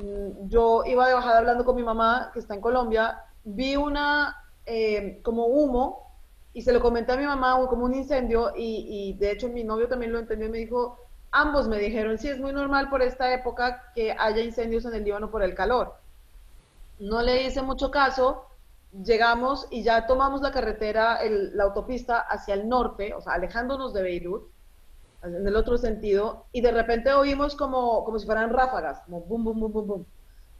Mm, 0.00 0.48
yo 0.48 0.82
iba 0.86 1.06
de 1.08 1.14
bajada 1.14 1.38
hablando 1.38 1.64
con 1.64 1.76
mi 1.76 1.82
mamá, 1.82 2.30
que 2.32 2.40
está 2.40 2.54
en 2.54 2.60
Colombia, 2.60 3.22
vi 3.44 3.76
una, 3.76 4.36
eh, 4.66 5.20
como 5.22 5.46
humo, 5.46 6.10
y 6.52 6.62
se 6.62 6.72
lo 6.72 6.80
comenté 6.80 7.12
a 7.12 7.16
mi 7.16 7.26
mamá, 7.26 7.56
como 7.68 7.84
un 7.84 7.94
incendio, 7.94 8.52
y, 8.56 8.86
y 8.88 9.18
de 9.18 9.32
hecho 9.32 9.48
mi 9.48 9.64
novio 9.64 9.88
también 9.88 10.12
lo 10.12 10.18
entendió 10.18 10.48
y 10.48 10.50
me 10.50 10.58
dijo, 10.58 10.98
ambos 11.30 11.68
me 11.68 11.78
dijeron, 11.78 12.18
sí, 12.18 12.28
es 12.28 12.40
muy 12.40 12.52
normal 12.52 12.90
por 12.90 13.02
esta 13.02 13.32
época 13.32 13.84
que 13.94 14.12
haya 14.12 14.42
incendios 14.42 14.84
en 14.84 14.94
el 14.94 15.04
Líbano 15.04 15.30
por 15.30 15.42
el 15.42 15.54
calor 15.54 16.00
no 17.00 17.22
le 17.22 17.46
hice 17.46 17.62
mucho 17.62 17.90
caso, 17.90 18.46
llegamos 18.92 19.66
y 19.70 19.82
ya 19.82 20.06
tomamos 20.06 20.42
la 20.42 20.52
carretera, 20.52 21.16
el, 21.16 21.56
la 21.56 21.64
autopista 21.64 22.20
hacia 22.20 22.54
el 22.54 22.68
norte, 22.68 23.14
o 23.14 23.20
sea, 23.20 23.32
alejándonos 23.32 23.92
de 23.94 24.02
Beirut, 24.02 24.50
en 25.22 25.46
el 25.46 25.56
otro 25.56 25.76
sentido, 25.78 26.46
y 26.52 26.60
de 26.60 26.72
repente 26.72 27.12
oímos 27.12 27.54
como, 27.56 28.04
como 28.04 28.18
si 28.18 28.26
fueran 28.26 28.50
ráfagas, 28.50 29.00
como 29.00 29.20
boom, 29.20 29.44
boom, 29.44 29.60
boom, 29.60 29.72
boom, 29.72 29.86
boom. 29.86 30.06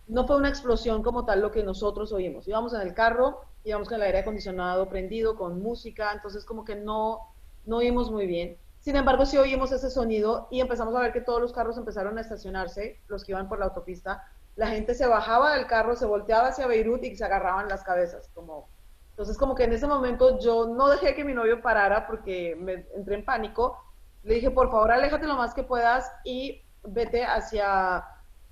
No 0.06 0.26
fue 0.26 0.36
una 0.36 0.48
explosión 0.48 1.02
como 1.02 1.24
tal 1.24 1.40
lo 1.40 1.50
que 1.50 1.62
nosotros 1.62 2.12
oímos. 2.12 2.48
Íbamos 2.48 2.74
en 2.74 2.80
el 2.80 2.94
carro, 2.94 3.40
íbamos 3.64 3.88
con 3.88 3.96
el 3.96 4.02
aire 4.02 4.18
acondicionado 4.18 4.88
prendido, 4.88 5.36
con 5.36 5.62
música, 5.62 6.12
entonces 6.12 6.44
como 6.44 6.64
que 6.64 6.74
no, 6.74 7.20
no 7.66 7.78
oímos 7.78 8.10
muy 8.10 8.26
bien. 8.26 8.58
Sin 8.80 8.96
embargo, 8.96 9.26
sí 9.26 9.36
oímos 9.36 9.72
ese 9.72 9.90
sonido 9.90 10.48
y 10.50 10.60
empezamos 10.60 10.94
a 10.94 11.00
ver 11.00 11.12
que 11.12 11.20
todos 11.20 11.40
los 11.40 11.52
carros 11.52 11.76
empezaron 11.76 12.16
a 12.18 12.22
estacionarse, 12.22 13.00
los 13.08 13.24
que 13.24 13.32
iban 13.32 13.48
por 13.48 13.58
la 13.58 13.66
autopista, 13.66 14.24
la 14.56 14.68
gente 14.68 14.94
se 14.94 15.06
bajaba 15.06 15.54
del 15.54 15.66
carro, 15.66 15.96
se 15.96 16.06
volteaba 16.06 16.48
hacia 16.48 16.66
Beirut 16.66 17.04
y 17.04 17.16
se 17.16 17.24
agarraban 17.24 17.68
las 17.68 17.82
cabezas. 17.82 18.28
Como... 18.34 18.68
Entonces, 19.10 19.36
como 19.36 19.54
que 19.54 19.64
en 19.64 19.72
ese 19.72 19.86
momento 19.86 20.38
yo 20.38 20.66
no 20.66 20.88
dejé 20.88 21.14
que 21.14 21.24
mi 21.24 21.34
novio 21.34 21.60
parara 21.62 22.06
porque 22.06 22.56
me 22.58 22.86
entré 22.96 23.16
en 23.16 23.24
pánico. 23.24 23.78
Le 24.22 24.34
dije, 24.34 24.50
por 24.50 24.70
favor, 24.70 24.90
aléjate 24.90 25.26
lo 25.26 25.36
más 25.36 25.54
que 25.54 25.62
puedas 25.62 26.12
y 26.24 26.62
vete 26.82 27.24
hacia, 27.24 28.04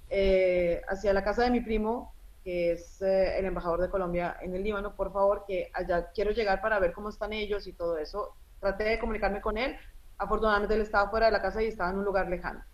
eh, 0.09 0.81
hacia 0.89 1.13
la 1.13 1.23
casa 1.23 1.43
de 1.43 1.51
mi 1.51 1.61
primo, 1.61 2.15
que 2.43 2.73
es 2.73 3.03
eh, 3.03 3.39
el 3.39 3.45
embajador 3.45 3.81
de 3.81 3.91
Colombia 3.91 4.37
en 4.41 4.55
el 4.55 4.63
Líbano, 4.63 4.97
por 4.97 5.13
favor, 5.13 5.45
que 5.47 5.71
allá 5.75 6.11
quiero 6.13 6.31
llegar 6.31 6.63
para 6.63 6.79
ver 6.79 6.93
cómo 6.93 7.11
están 7.11 7.33
ellos 7.33 7.67
y 7.67 7.75
todo 7.75 7.99
eso. 7.99 8.35
Traté 8.61 8.85
de 8.85 8.99
comunicarme 8.99 9.41
con 9.41 9.59
él. 9.59 9.77
Afortunadamente 10.17 10.75
él 10.75 10.81
estaba 10.81 11.11
fuera 11.11 11.27
de 11.27 11.33
la 11.33 11.43
casa 11.43 11.63
y 11.63 11.67
estaba 11.67 11.91
en 11.91 11.99
un 11.99 12.05
lugar 12.05 12.29
lejano. 12.29 12.65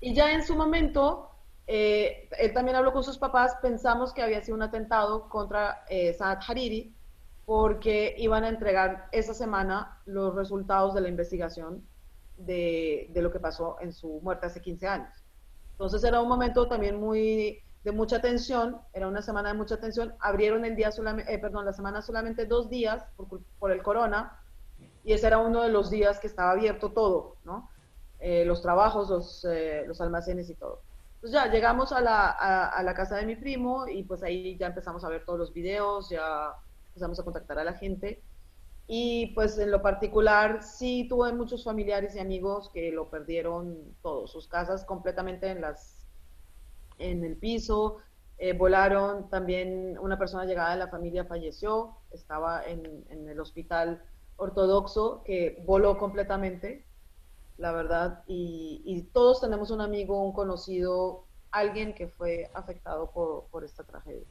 Y 0.00 0.14
ya 0.14 0.30
en 0.32 0.44
su 0.44 0.54
momento 0.54 1.30
eh, 1.66 2.28
él 2.38 2.52
también 2.52 2.76
habló 2.76 2.92
con 2.92 3.02
sus 3.02 3.18
papás, 3.18 3.56
pensamos 3.62 4.12
que 4.12 4.22
había 4.22 4.42
sido 4.42 4.56
un 4.56 4.62
atentado 4.62 5.28
contra 5.28 5.84
Saad 6.16 6.38
Hariri 6.46 6.94
porque 7.48 8.14
iban 8.18 8.44
a 8.44 8.50
entregar 8.50 9.08
esa 9.10 9.32
semana 9.32 10.02
los 10.04 10.34
resultados 10.34 10.92
de 10.92 11.00
la 11.00 11.08
investigación 11.08 11.82
de, 12.36 13.08
de, 13.14 13.22
lo 13.22 13.32
que 13.32 13.40
pasó 13.40 13.78
en 13.80 13.94
su 13.94 14.20
muerte 14.20 14.44
hace 14.44 14.60
15 14.60 14.86
años. 14.86 15.24
Entonces 15.70 16.04
era 16.04 16.20
un 16.20 16.28
momento 16.28 16.68
también 16.68 17.00
muy 17.00 17.62
de 17.84 17.92
mucha 17.92 18.20
tensión, 18.20 18.78
era 18.92 19.08
una 19.08 19.22
semana 19.22 19.48
de 19.48 19.54
mucha 19.54 19.80
tensión, 19.80 20.12
abrieron 20.20 20.66
el 20.66 20.76
día 20.76 20.92
solamente, 20.92 21.32
eh, 21.32 21.38
perdón, 21.38 21.64
la 21.64 21.72
semana 21.72 22.02
solamente 22.02 22.44
dos 22.44 22.68
días 22.68 23.06
por, 23.16 23.40
por, 23.58 23.72
el 23.72 23.82
corona 23.82 24.38
y 25.02 25.14
ese 25.14 25.28
era 25.28 25.38
uno 25.38 25.62
de 25.62 25.70
los 25.70 25.88
días 25.88 26.20
que 26.20 26.26
estaba 26.26 26.50
abierto 26.50 26.90
todo, 26.90 27.36
¿no? 27.44 27.70
Eh, 28.20 28.44
los 28.44 28.60
trabajos, 28.60 29.08
los, 29.08 29.46
eh, 29.46 29.84
los 29.86 30.02
almacenes 30.02 30.50
y 30.50 30.54
todo. 30.54 30.82
Pues 31.22 31.32
ya 31.32 31.50
llegamos 31.50 31.92
a 31.92 32.02
la, 32.02 32.28
a, 32.28 32.82
la 32.82 32.92
casa 32.92 33.16
de 33.16 33.24
mi 33.24 33.36
primo 33.36 33.88
y 33.88 34.02
pues 34.02 34.22
ahí 34.22 34.58
ya 34.58 34.66
empezamos 34.66 35.02
a 35.02 35.08
ver 35.08 35.24
todos 35.24 35.38
los 35.38 35.54
videos, 35.54 36.10
ya 36.10 36.54
empezamos 36.98 37.20
a 37.20 37.24
contactar 37.24 37.58
a 37.58 37.64
la 37.64 37.74
gente. 37.74 38.22
Y 38.86 39.34
pues 39.34 39.58
en 39.58 39.70
lo 39.70 39.82
particular 39.82 40.62
sí 40.62 41.06
tuve 41.08 41.32
muchos 41.32 41.64
familiares 41.64 42.16
y 42.16 42.20
amigos 42.20 42.70
que 42.72 42.90
lo 42.90 43.10
perdieron 43.10 43.94
todos, 44.02 44.32
sus 44.32 44.48
casas 44.48 44.84
completamente 44.84 45.48
en, 45.48 45.60
las, 45.60 46.06
en 46.98 47.24
el 47.24 47.36
piso, 47.36 47.98
eh, 48.38 48.54
volaron, 48.54 49.28
también 49.28 49.98
una 49.98 50.18
persona 50.18 50.46
llegada 50.46 50.70
de 50.70 50.78
la 50.78 50.88
familia 50.88 51.24
falleció, 51.24 51.96
estaba 52.12 52.64
en, 52.64 53.04
en 53.10 53.28
el 53.28 53.38
hospital 53.40 54.02
ortodoxo 54.36 55.22
que 55.24 55.62
voló 55.66 55.98
completamente 55.98 56.86
la 57.58 57.72
verdad, 57.72 58.22
y, 58.28 59.02
todos 59.12 59.40
tenemos 59.40 59.70
un 59.70 59.80
amigo, 59.80 60.22
un 60.22 60.32
conocido, 60.32 61.24
alguien 61.50 61.92
que 61.92 62.06
fue 62.06 62.50
afectado 62.54 63.10
por, 63.10 63.64
esta 63.64 63.82
tragedia. 63.82 64.26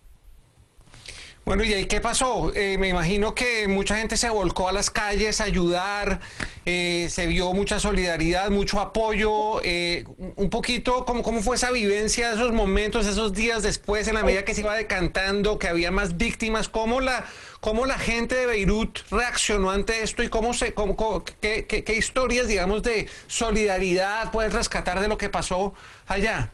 Bueno, 1.47 1.63
¿y 1.63 1.73
ahí 1.73 1.85
qué 1.85 2.01
pasó? 2.01 2.51
Eh, 2.55 2.77
me 2.77 2.89
imagino 2.89 3.33
que 3.33 3.69
mucha 3.69 3.95
gente 3.95 4.17
se 4.17 4.29
volcó 4.29 4.67
a 4.67 4.73
las 4.73 4.89
calles 4.89 5.39
a 5.39 5.45
ayudar, 5.45 6.19
eh, 6.65 7.07
se 7.09 7.25
vio 7.25 7.53
mucha 7.53 7.79
solidaridad, 7.79 8.49
mucho 8.49 8.81
apoyo. 8.81 9.61
Eh, 9.63 10.03
un 10.35 10.49
poquito, 10.49 11.05
¿cómo, 11.05 11.23
¿cómo 11.23 11.41
fue 11.41 11.55
esa 11.55 11.71
vivencia, 11.71 12.33
esos 12.33 12.51
momentos, 12.51 13.07
esos 13.07 13.31
días 13.31 13.63
después, 13.63 14.09
en 14.09 14.15
la 14.15 14.23
medida 14.23 14.43
que 14.43 14.53
se 14.53 14.59
iba 14.59 14.75
decantando, 14.75 15.57
que 15.57 15.69
había 15.69 15.89
más 15.89 16.17
víctimas? 16.17 16.67
¿Cómo 16.67 16.99
la, 16.99 17.23
cómo 17.61 17.85
la 17.85 17.97
gente 17.97 18.35
de 18.35 18.45
Beirut 18.45 18.99
reaccionó 19.09 19.71
ante 19.71 20.03
esto 20.03 20.23
y 20.23 20.27
cómo 20.27 20.53
se, 20.53 20.73
cómo, 20.73 21.23
qué, 21.39 21.65
qué, 21.65 21.95
historias, 21.95 22.49
digamos, 22.49 22.83
de 22.83 23.07
solidaridad 23.27 24.31
puedes 24.33 24.51
rescatar 24.51 24.99
de 24.99 25.07
lo 25.07 25.17
que 25.17 25.29
pasó 25.29 25.73
allá? 26.07 26.51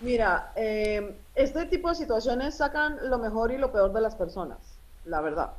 Mira, 0.00 0.52
eh, 0.56 1.18
este 1.34 1.66
tipo 1.66 1.88
de 1.88 1.94
situaciones 1.94 2.56
sacan 2.56 2.98
lo 3.08 3.18
mejor 3.18 3.50
y 3.50 3.58
lo 3.58 3.72
peor 3.72 3.92
de 3.92 4.02
las 4.02 4.14
personas, 4.14 4.58
la 5.04 5.20
verdad. 5.22 5.54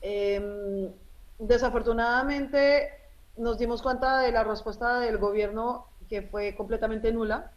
Em, 0.00 0.92
desafortunadamente 1.38 2.90
nos 3.36 3.58
dimos 3.58 3.82
cuenta 3.82 4.18
de 4.20 4.30
la 4.30 4.44
respuesta 4.44 5.00
del 5.00 5.18
gobierno 5.18 5.86
que 6.08 6.22
fue 6.22 6.54
completamente 6.54 7.12
nula, 7.12 7.52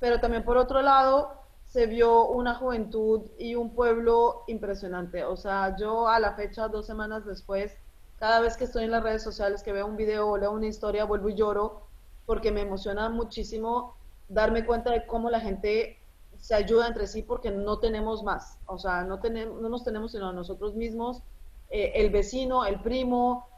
pero 0.00 0.18
también 0.20 0.44
por 0.44 0.56
otro 0.56 0.82
lado 0.82 1.32
se 1.66 1.86
vio 1.86 2.26
una 2.26 2.54
juventud 2.54 3.22
y 3.38 3.54
un 3.54 3.74
pueblo 3.74 4.44
impresionante. 4.48 5.24
O 5.24 5.36
sea, 5.36 5.76
yo 5.76 6.08
a 6.08 6.18
la 6.18 6.34
fecha, 6.34 6.68
dos 6.68 6.86
semanas 6.86 7.24
después, 7.26 7.76
cada 8.18 8.40
vez 8.40 8.56
que 8.56 8.64
estoy 8.64 8.84
en 8.84 8.90
las 8.90 9.02
redes 9.02 9.22
sociales, 9.22 9.62
que 9.62 9.72
veo 9.72 9.86
un 9.86 9.96
video 9.96 10.28
o 10.30 10.36
leo 10.38 10.52
una 10.52 10.66
historia, 10.66 11.04
vuelvo 11.04 11.28
y 11.28 11.34
lloro, 11.34 11.86
porque 12.26 12.50
me 12.50 12.62
emociona 12.62 13.08
muchísimo 13.08 13.96
darme 14.28 14.64
cuenta 14.64 14.90
de 14.90 15.06
cómo 15.06 15.30
la 15.30 15.40
gente 15.40 15.98
se 16.38 16.54
ayuda 16.54 16.88
entre 16.88 17.06
sí 17.06 17.22
porque 17.22 17.50
no 17.50 17.78
tenemos 17.78 18.22
más. 18.22 18.58
O 18.66 18.78
sea, 18.78 19.04
no, 19.04 19.20
tenemos, 19.20 19.60
no 19.60 19.68
nos 19.68 19.84
tenemos 19.84 20.12
sino 20.12 20.28
a 20.28 20.32
nosotros 20.32 20.74
mismos, 20.74 21.22
eh, 21.70 21.92
el 21.96 22.10
vecino, 22.10 22.64
el 22.64 22.80
primo, 22.80 23.48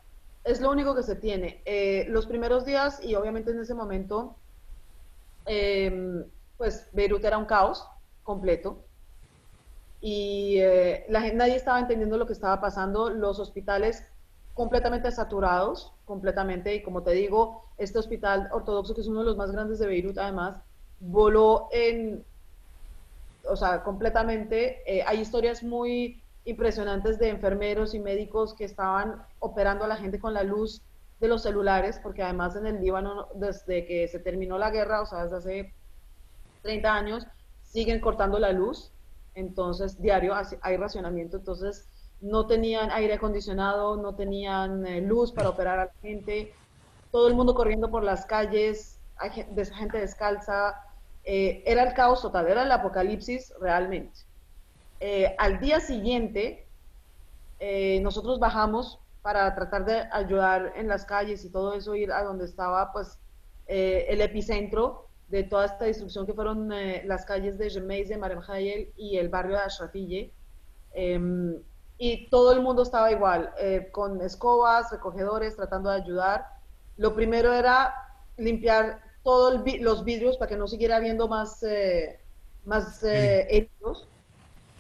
es 0.47 0.61
lo 0.61 0.71
único 0.71 0.95
que 0.95 1.03
se 1.03 1.17
tiene. 1.17 1.61
Eh, 1.65 2.07
los 2.09 2.27
primeros 2.27 2.65
días 2.65 3.03
y 3.03 3.17
obviamente 3.17 3.51
en 3.51 3.61
ese 3.61 3.75
momento, 3.75 4.37
eh, 5.45 6.25
pues 6.57 6.89
Beirut 6.93 7.25
era 7.25 7.37
un 7.37 7.47
caos, 7.47 7.85
completo. 8.23 8.85
Y 10.01 10.59
eh, 10.59 11.05
la 11.09 11.23
gente, 11.23 11.37
nadie 11.37 11.57
estaba 11.57 11.81
entendiendo 11.81 12.17
lo 12.17 12.27
que 12.27 12.33
estaba 12.33 12.61
pasando, 12.61 13.11
los 13.11 13.41
hospitales 13.41 14.05
completamente 14.55 15.11
saturados, 15.11 15.93
completamente, 16.07 16.75
y 16.75 16.83
como 16.83 17.03
te 17.03 17.11
digo, 17.11 17.65
este 17.77 17.99
hospital 17.99 18.49
ortodoxo, 18.53 18.95
que 18.95 19.03
es 19.03 19.09
uno 19.09 19.21
de 19.21 19.27
los 19.27 19.37
más 19.37 19.51
grandes 19.51 19.79
de 19.79 19.87
Beirut, 19.87 20.17
además, 20.17 20.57
voló 21.01 21.69
en, 21.73 22.25
o 23.45 23.57
sea, 23.57 23.83
completamente, 23.83 24.81
eh, 24.87 25.03
hay 25.07 25.21
historias 25.21 25.63
muy 25.63 26.23
impresionantes 26.45 27.19
de 27.19 27.29
enfermeros 27.29 27.93
y 27.93 27.99
médicos 27.99 28.55
que 28.55 28.65
estaban 28.65 29.23
operando 29.41 29.85
a 29.85 29.89
la 29.89 29.97
gente 29.97 30.21
con 30.21 30.33
la 30.33 30.45
luz 30.45 30.81
de 31.21 31.29
los 31.29 31.43
celulares, 31.43 31.99
porque 32.03 32.23
además 32.23 32.55
en 32.57 32.67
el 32.67 32.81
Líbano, 32.81 33.27
desde 33.35 33.85
que 33.85 34.07
se 34.07 34.21
terminó 34.21 34.59
la 34.59 34.71
guerra, 34.71 35.03
o 35.03 35.07
sea, 35.07 35.25
desde 35.25 35.37
hace 35.37 35.75
30 36.63 36.95
años, 36.95 37.27
siguen 37.63 38.01
cortando 38.01 38.39
la 38.39 38.53
luz, 38.53 38.93
entonces 39.35 40.01
diario 40.01 40.35
hay 40.63 40.77
racionamiento, 40.77 41.37
entonces 41.39 41.89
no 42.21 42.47
tenían 42.47 42.91
aire 42.91 43.15
acondicionado, 43.15 43.97
no 43.97 44.15
tenían 44.15 44.87
eh, 44.87 45.01
luz 45.01 45.33
para 45.33 45.51
operar 45.51 45.79
a 45.79 45.85
la 45.87 45.93
gente, 46.01 46.55
todo 47.11 47.29
el 47.29 47.35
mundo 47.35 47.55
corriendo 47.55 47.91
por 47.91 48.03
las 48.03 48.27
calles, 48.27 48.99
gente 49.75 49.99
descalza, 49.99 50.75
eh, 51.25 51.63
era 51.67 51.83
el 51.83 51.95
caos 51.95 52.23
total, 52.23 52.49
era 52.49 52.63
el 52.63 52.73
apocalipsis 52.73 53.53
realmente. 53.61 54.21
Eh, 55.01 55.35
al 55.39 55.61
día 55.61 55.81
siguiente, 55.81 56.67
nosotros 58.03 58.39
bajamos 58.39 59.01
para 59.23 59.55
tratar 59.55 59.85
de 59.87 60.09
ayudar 60.13 60.75
en 60.77 60.89
las 60.89 61.05
calles 61.07 61.45
y 61.45 61.51
todo 61.51 61.73
eso, 61.75 61.95
ir 61.95 62.13
a 62.13 62.23
donde 62.23 62.45
estaba 62.45 62.93
pues 62.93 63.19
el 63.67 64.21
epicentro, 64.21 65.09
de 65.29 65.43
toda 65.43 65.65
esta 65.65 65.87
destrucción 65.87 66.25
que 66.27 66.35
fueron 66.35 66.69
las 67.05 67.25
calles 67.25 67.59
de 67.59 67.69
de 67.71 68.17
Marem 68.19 68.41
Hayel 68.47 68.93
y 68.97 69.17
el 69.17 69.29
barrio 69.29 69.57
de 69.57 69.63
Ashrafille. 69.63 70.33
Y 71.99 72.29
todo 72.29 72.53
el 72.53 72.61
mundo 72.61 72.83
estaba 72.83 73.11
igual, 73.11 73.53
eh, 73.59 73.89
con 73.91 74.21
escobas, 74.21 74.91
recogedores, 74.91 75.57
tratando 75.57 75.91
de 75.91 75.97
ayudar. 75.97 76.47
Lo 76.97 77.15
primero 77.15 77.53
era 77.53 77.95
limpiar 78.37 79.01
todos 79.23 79.63
los 79.81 80.05
vidrios 80.05 80.37
para 80.37 80.49
que 80.49 80.57
no 80.57 80.69
siguiera 80.69 80.97
habiendo 80.97 81.27
más, 81.27 81.63
eh, 81.63 82.21
más 82.65 83.03
heridos. 83.03 84.07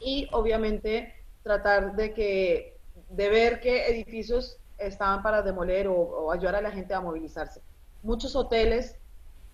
Y 0.00 0.28
obviamente 0.32 1.14
tratar 1.42 1.96
de, 1.96 2.12
que, 2.12 2.78
de 3.08 3.28
ver 3.30 3.61
qué 3.61 3.88
edificios 3.88 4.58
estaban 4.78 5.23
para 5.23 5.42
demoler 5.42 5.88
o, 5.88 5.94
o 5.94 6.32
ayudar 6.32 6.56
a 6.56 6.61
la 6.61 6.70
gente 6.70 6.92
a 6.92 7.00
movilizarse. 7.00 7.62
Muchos 8.02 8.37
hoteles 8.37 8.99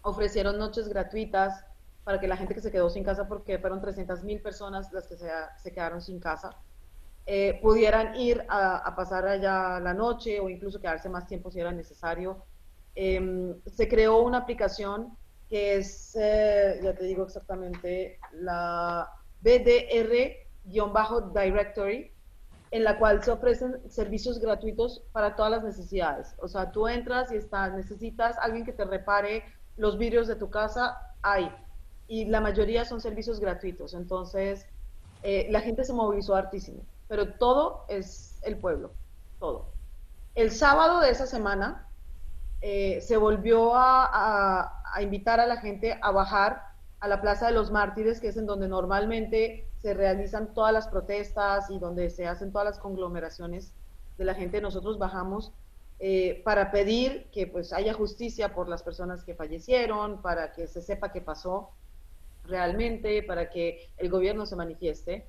ofrecieron 0.02 0.58
noches 0.58 0.88
gratuitas 0.88 1.64
para 2.04 2.18
que 2.18 2.26
la 2.26 2.36
gente 2.36 2.54
que 2.54 2.60
se 2.60 2.72
quedó 2.72 2.90
sin 2.90 3.04
casa, 3.04 3.28
porque 3.28 3.58
fueron 3.58 3.80
300 3.80 4.24
mil 4.24 4.40
personas 4.40 4.92
las 4.92 5.06
que 5.06 5.16
se, 5.16 5.30
se 5.62 5.72
quedaron 5.72 6.00
sin 6.00 6.18
casa, 6.18 6.50
eh, 7.26 7.58
pudieran 7.62 8.16
ir 8.16 8.44
a, 8.48 8.94
pasar 8.96 9.26
allá 9.26 9.78
la 9.80 9.94
noche 9.94 10.40
o 10.40 10.48
incluso 10.48 10.80
quedarse 10.80 11.08
más 11.08 11.26
tiempo 11.26 11.50
si 11.50 11.60
era 11.60 11.72
necesario. 11.72 12.44
Em, 12.94 13.54
se 13.66 13.88
creó 13.88 14.22
una 14.22 14.38
aplicación 14.38 15.16
que 15.48 15.76
es, 15.76 16.14
eh, 16.16 16.80
ya 16.82 16.94
te 16.94 17.04
digo 17.04 17.24
exactamente, 17.24 18.18
la 18.32 19.08
BDR-Directory, 19.42 22.10
en 22.70 22.84
la 22.84 22.98
cual 22.98 23.22
se 23.22 23.30
ofrecen 23.30 23.78
servicios 23.90 24.40
gratuitos 24.40 25.02
para 25.12 25.36
todas 25.36 25.52
las 25.52 25.62
necesidades. 25.62 26.34
O 26.38 26.48
sea, 26.48 26.72
tú 26.72 26.88
entras 26.88 27.30
y 27.32 27.36
estás, 27.36 27.74
necesitas 27.74 28.38
alguien 28.38 28.64
que 28.64 28.72
te 28.72 28.84
repare 28.84 29.44
los 29.76 29.98
vidrios 29.98 30.26
de 30.26 30.36
tu 30.36 30.48
casa 30.48 30.96
hay 31.22 31.50
y 32.08 32.26
la 32.26 32.40
mayoría 32.40 32.84
son 32.84 33.00
servicios 33.00 33.40
gratuitos. 33.40 33.94
Entonces, 33.94 34.66
eh, 35.22 35.46
la 35.50 35.60
gente 35.60 35.84
se 35.84 35.92
movilizó 35.92 36.34
hartísimo, 36.34 36.84
pero 37.12 37.34
todo 37.34 37.84
es 37.88 38.40
el 38.40 38.56
pueblo, 38.56 38.94
todo. 39.38 39.66
El 40.34 40.50
sábado 40.50 41.00
de 41.00 41.10
esa 41.10 41.26
semana 41.26 41.86
eh, 42.62 43.02
se 43.02 43.18
volvió 43.18 43.72
a, 43.74 44.82
invitar 45.02 45.38
a 45.38 45.44
la 45.44 45.58
gente 45.58 45.98
a 46.00 46.10
bajar 46.10 46.62
a 47.00 47.08
la 47.08 47.20
Plaza 47.20 47.48
de 47.48 47.52
los 47.52 47.70
Mártires, 47.70 48.18
que 48.18 48.28
es 48.28 48.38
en 48.38 48.46
donde 48.46 48.66
normalmente 48.66 49.68
se 49.82 49.92
realizan 49.92 50.54
todas 50.54 50.72
las 50.72 50.88
protestas 50.88 51.68
y 51.68 51.78
donde 51.78 52.08
se 52.08 52.26
hacen 52.26 52.50
todas 52.50 52.64
las 52.64 52.78
conglomeraciones 52.78 53.74
de 54.16 54.24
la 54.24 54.34
gente. 54.34 54.62
Nosotros 54.62 54.98
bajamos 54.98 55.52
eh, 55.98 56.40
para 56.46 56.70
pedir 56.70 57.26
que 57.30 57.46
pues 57.46 57.74
haya 57.74 57.92
justicia 57.92 58.54
por 58.54 58.70
las 58.70 58.82
personas 58.82 59.22
que 59.22 59.34
fallecieron, 59.34 60.22
para 60.22 60.54
que 60.54 60.66
se 60.66 60.80
sepa 60.80 61.12
qué 61.12 61.20
pasó 61.20 61.72
realmente, 62.44 63.22
para 63.22 63.50
que 63.50 63.90
el 63.98 64.08
gobierno 64.08 64.46
se 64.46 64.56
manifieste. 64.56 65.26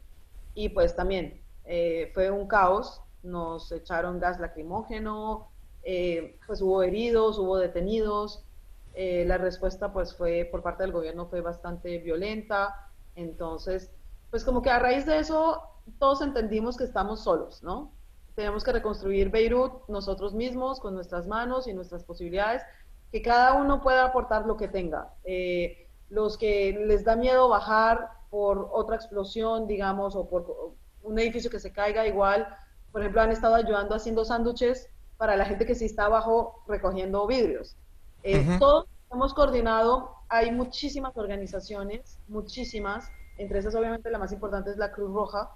Y 0.56 0.70
pues 0.70 0.96
también 0.96 1.44
eh, 1.66 2.12
fue 2.14 2.32
un 2.32 2.48
caos, 2.48 3.02
nos 3.24 3.72
echaron 3.72 4.20
gas 4.20 4.40
lacrimógeno, 4.40 5.50
eh, 5.84 6.38
pues 6.46 6.62
hubo 6.62 6.84
heridos, 6.84 7.38
hubo 7.38 7.58
detenidos. 7.58 8.44
la 8.96 9.38
respuesta 9.38 9.92
pues 9.92 10.16
fue 10.16 10.48
por 10.52 10.62
parte 10.62 10.84
del 10.84 10.92
gobierno 10.92 11.26
fue 11.28 11.42
bastante 11.42 11.98
violenta. 12.00 12.90
Entonces, 13.16 13.92
pues 14.30 14.44
como 14.44 14.62
que 14.62 14.70
a 14.70 14.80
raíz 14.80 15.06
de 15.06 15.20
eso 15.20 15.62
todos 16.00 16.22
entendimos 16.22 16.78
que 16.78 16.84
estamos 16.84 17.24
solos, 17.24 17.64
¿no? 17.64 17.92
tenemos 18.36 18.64
que 18.64 18.72
reconstruir 18.72 19.30
Beirut 19.30 19.88
nosotros 19.88 20.34
mismos, 20.34 20.80
con 20.80 20.96
nuestras 20.96 21.28
manos 21.28 21.68
y 21.68 21.74
nuestras 21.74 22.04
posibilidades, 22.04 22.64
que 23.12 23.22
cada 23.22 23.54
uno 23.54 23.82
pueda 23.82 24.06
aportar 24.06 24.46
lo 24.46 24.58
que 24.58 24.68
tenga. 24.68 25.14
Eh, 25.24 25.88
los 26.10 26.38
que 26.38 26.84
les 26.86 27.04
da 27.04 27.16
miedo 27.16 27.48
bajar 27.48 28.10
por 28.30 28.70
otra 28.72 28.96
explosión, 28.96 29.68
digamos, 29.68 30.16
o 30.16 30.28
por 30.28 30.74
un 31.04 31.20
edificio 31.20 31.52
que 31.52 31.60
se 31.60 31.72
caiga 31.72 32.08
igual, 32.08 32.48
por 32.92 33.02
ejemplo, 33.02 33.22
han 33.22 33.32
estado 33.32 33.56
ayudando 33.56 33.96
haciendo 33.96 34.26
sándwiches 34.26 34.90
para 35.18 35.36
la 35.36 35.46
gente 35.46 35.66
que 35.66 35.76
sí 35.76 35.86
está 35.86 36.06
abajo 36.06 36.64
recogiendo 36.68 37.28
vidrios. 37.28 37.76
Eh, 38.24 38.58
Todos 38.60 38.88
hemos 39.12 39.34
coordinado, 39.34 40.16
hay 40.30 40.52
muchísimas 40.52 41.16
organizaciones, 41.18 42.18
muchísimas, 42.28 43.10
entre 43.38 43.60
esas 43.60 43.76
obviamente 43.76 44.10
la 44.10 44.18
más 44.18 44.32
importante 44.32 44.72
es 44.72 44.78
la 44.78 44.92
Cruz 44.92 45.14
Roja, 45.14 45.52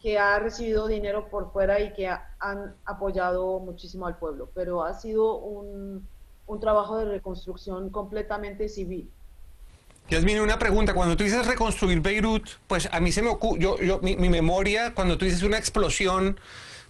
que 0.00 0.18
ha 0.18 0.38
recibido 0.38 0.86
dinero 0.86 1.28
por 1.28 1.52
fuera 1.52 1.78
y 1.80 1.92
que 1.92 2.08
han 2.08 2.74
apoyado 2.84 3.58
muchísimo 3.60 4.06
al 4.06 4.16
pueblo, 4.16 4.48
pero 4.54 4.82
ha 4.82 4.94
sido 4.94 5.36
un, 5.36 6.06
un 6.46 6.60
trabajo 6.60 6.96
de 6.96 7.04
reconstrucción 7.04 7.90
completamente 7.90 8.68
civil. 8.68 9.10
Yasmin, 10.10 10.40
una 10.40 10.58
pregunta. 10.58 10.92
Cuando 10.92 11.16
tú 11.16 11.22
dices 11.22 11.46
reconstruir 11.46 12.00
Beirut, 12.00 12.48
pues 12.66 12.88
a 12.90 12.98
mí 12.98 13.12
se 13.12 13.22
me 13.22 13.28
ocurre, 13.28 13.60
yo, 13.60 13.78
yo, 13.80 14.00
mi, 14.02 14.16
memoria, 14.16 14.92
cuando 14.92 15.16
tú 15.16 15.24
dices 15.24 15.44
una 15.44 15.56
explosión, 15.56 16.40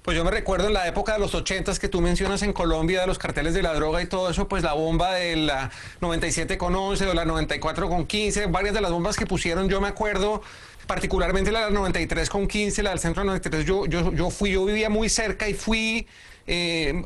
pues 0.00 0.16
yo 0.16 0.24
me 0.24 0.30
recuerdo 0.30 0.68
en 0.68 0.72
la 0.72 0.88
época 0.88 1.12
de 1.12 1.18
los 1.18 1.34
ochentas 1.34 1.78
que 1.78 1.88
tú 1.88 2.00
mencionas 2.00 2.42
en 2.42 2.54
Colombia, 2.54 3.02
de 3.02 3.06
los 3.06 3.18
carteles 3.18 3.52
de 3.52 3.62
la 3.62 3.74
droga 3.74 4.00
y 4.00 4.06
todo 4.06 4.30
eso, 4.30 4.48
pues 4.48 4.62
la 4.62 4.72
bomba 4.72 5.12
de 5.12 5.36
la 5.36 5.70
97 6.00 6.56
con 6.56 6.74
11 6.74 7.08
o 7.08 7.14
la 7.14 7.26
94 7.26 7.90
con 7.90 8.06
15, 8.06 8.46
varias 8.46 8.72
de 8.72 8.80
las 8.80 8.90
bombas 8.90 9.18
que 9.18 9.26
pusieron, 9.26 9.68
yo 9.68 9.82
me 9.82 9.88
acuerdo, 9.88 10.40
particularmente 10.86 11.52
la 11.52 11.66
del 11.66 11.74
93 11.74 12.30
con 12.30 12.48
15, 12.48 12.82
la 12.82 12.90
del 12.90 13.00
centro 13.00 13.22
93, 13.22 13.66
yo, 13.66 13.84
yo, 13.84 14.14
yo 14.14 14.30
fui, 14.30 14.52
yo 14.52 14.64
vivía 14.64 14.88
muy 14.88 15.10
cerca 15.10 15.46
y 15.46 15.52
fui 15.52 16.06
eh, 16.46 17.04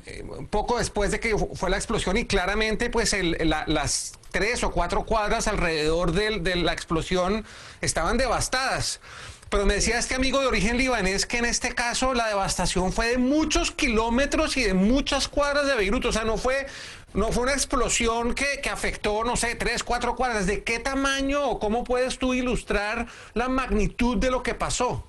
poco 0.50 0.78
después 0.78 1.10
de 1.10 1.18
que 1.18 1.36
fue 1.36 1.70
la 1.70 1.76
explosión 1.76 2.16
y 2.16 2.24
claramente 2.24 2.88
pues 2.88 3.12
el, 3.14 3.36
la, 3.48 3.64
las 3.66 4.12
tres 4.34 4.64
o 4.64 4.72
cuatro 4.72 5.04
cuadras 5.04 5.46
alrededor 5.46 6.10
de, 6.10 6.40
de 6.40 6.56
la 6.56 6.72
explosión 6.72 7.44
estaban 7.80 8.18
devastadas. 8.18 9.00
Pero 9.48 9.64
me 9.64 9.74
decía 9.74 9.96
este 9.96 10.16
amigo 10.16 10.40
de 10.40 10.48
origen 10.48 10.76
libanés 10.76 11.24
que 11.24 11.38
en 11.38 11.44
este 11.44 11.72
caso 11.72 12.14
la 12.14 12.26
devastación 12.26 12.92
fue 12.92 13.06
de 13.10 13.18
muchos 13.18 13.70
kilómetros 13.70 14.56
y 14.56 14.64
de 14.64 14.74
muchas 14.74 15.28
cuadras 15.28 15.68
de 15.68 15.76
Beirut. 15.76 16.04
O 16.06 16.12
sea, 16.12 16.24
no 16.24 16.36
fue, 16.36 16.66
no 17.12 17.30
fue 17.30 17.44
una 17.44 17.52
explosión 17.52 18.34
que, 18.34 18.60
que 18.60 18.70
afectó, 18.70 19.22
no 19.22 19.36
sé, 19.36 19.54
tres, 19.54 19.84
cuatro 19.84 20.16
cuadras. 20.16 20.48
¿De 20.48 20.64
qué 20.64 20.80
tamaño 20.80 21.48
o 21.48 21.60
cómo 21.60 21.84
puedes 21.84 22.18
tú 22.18 22.34
ilustrar 22.34 23.06
la 23.34 23.48
magnitud 23.48 24.16
de 24.16 24.32
lo 24.32 24.42
que 24.42 24.54
pasó? 24.54 25.06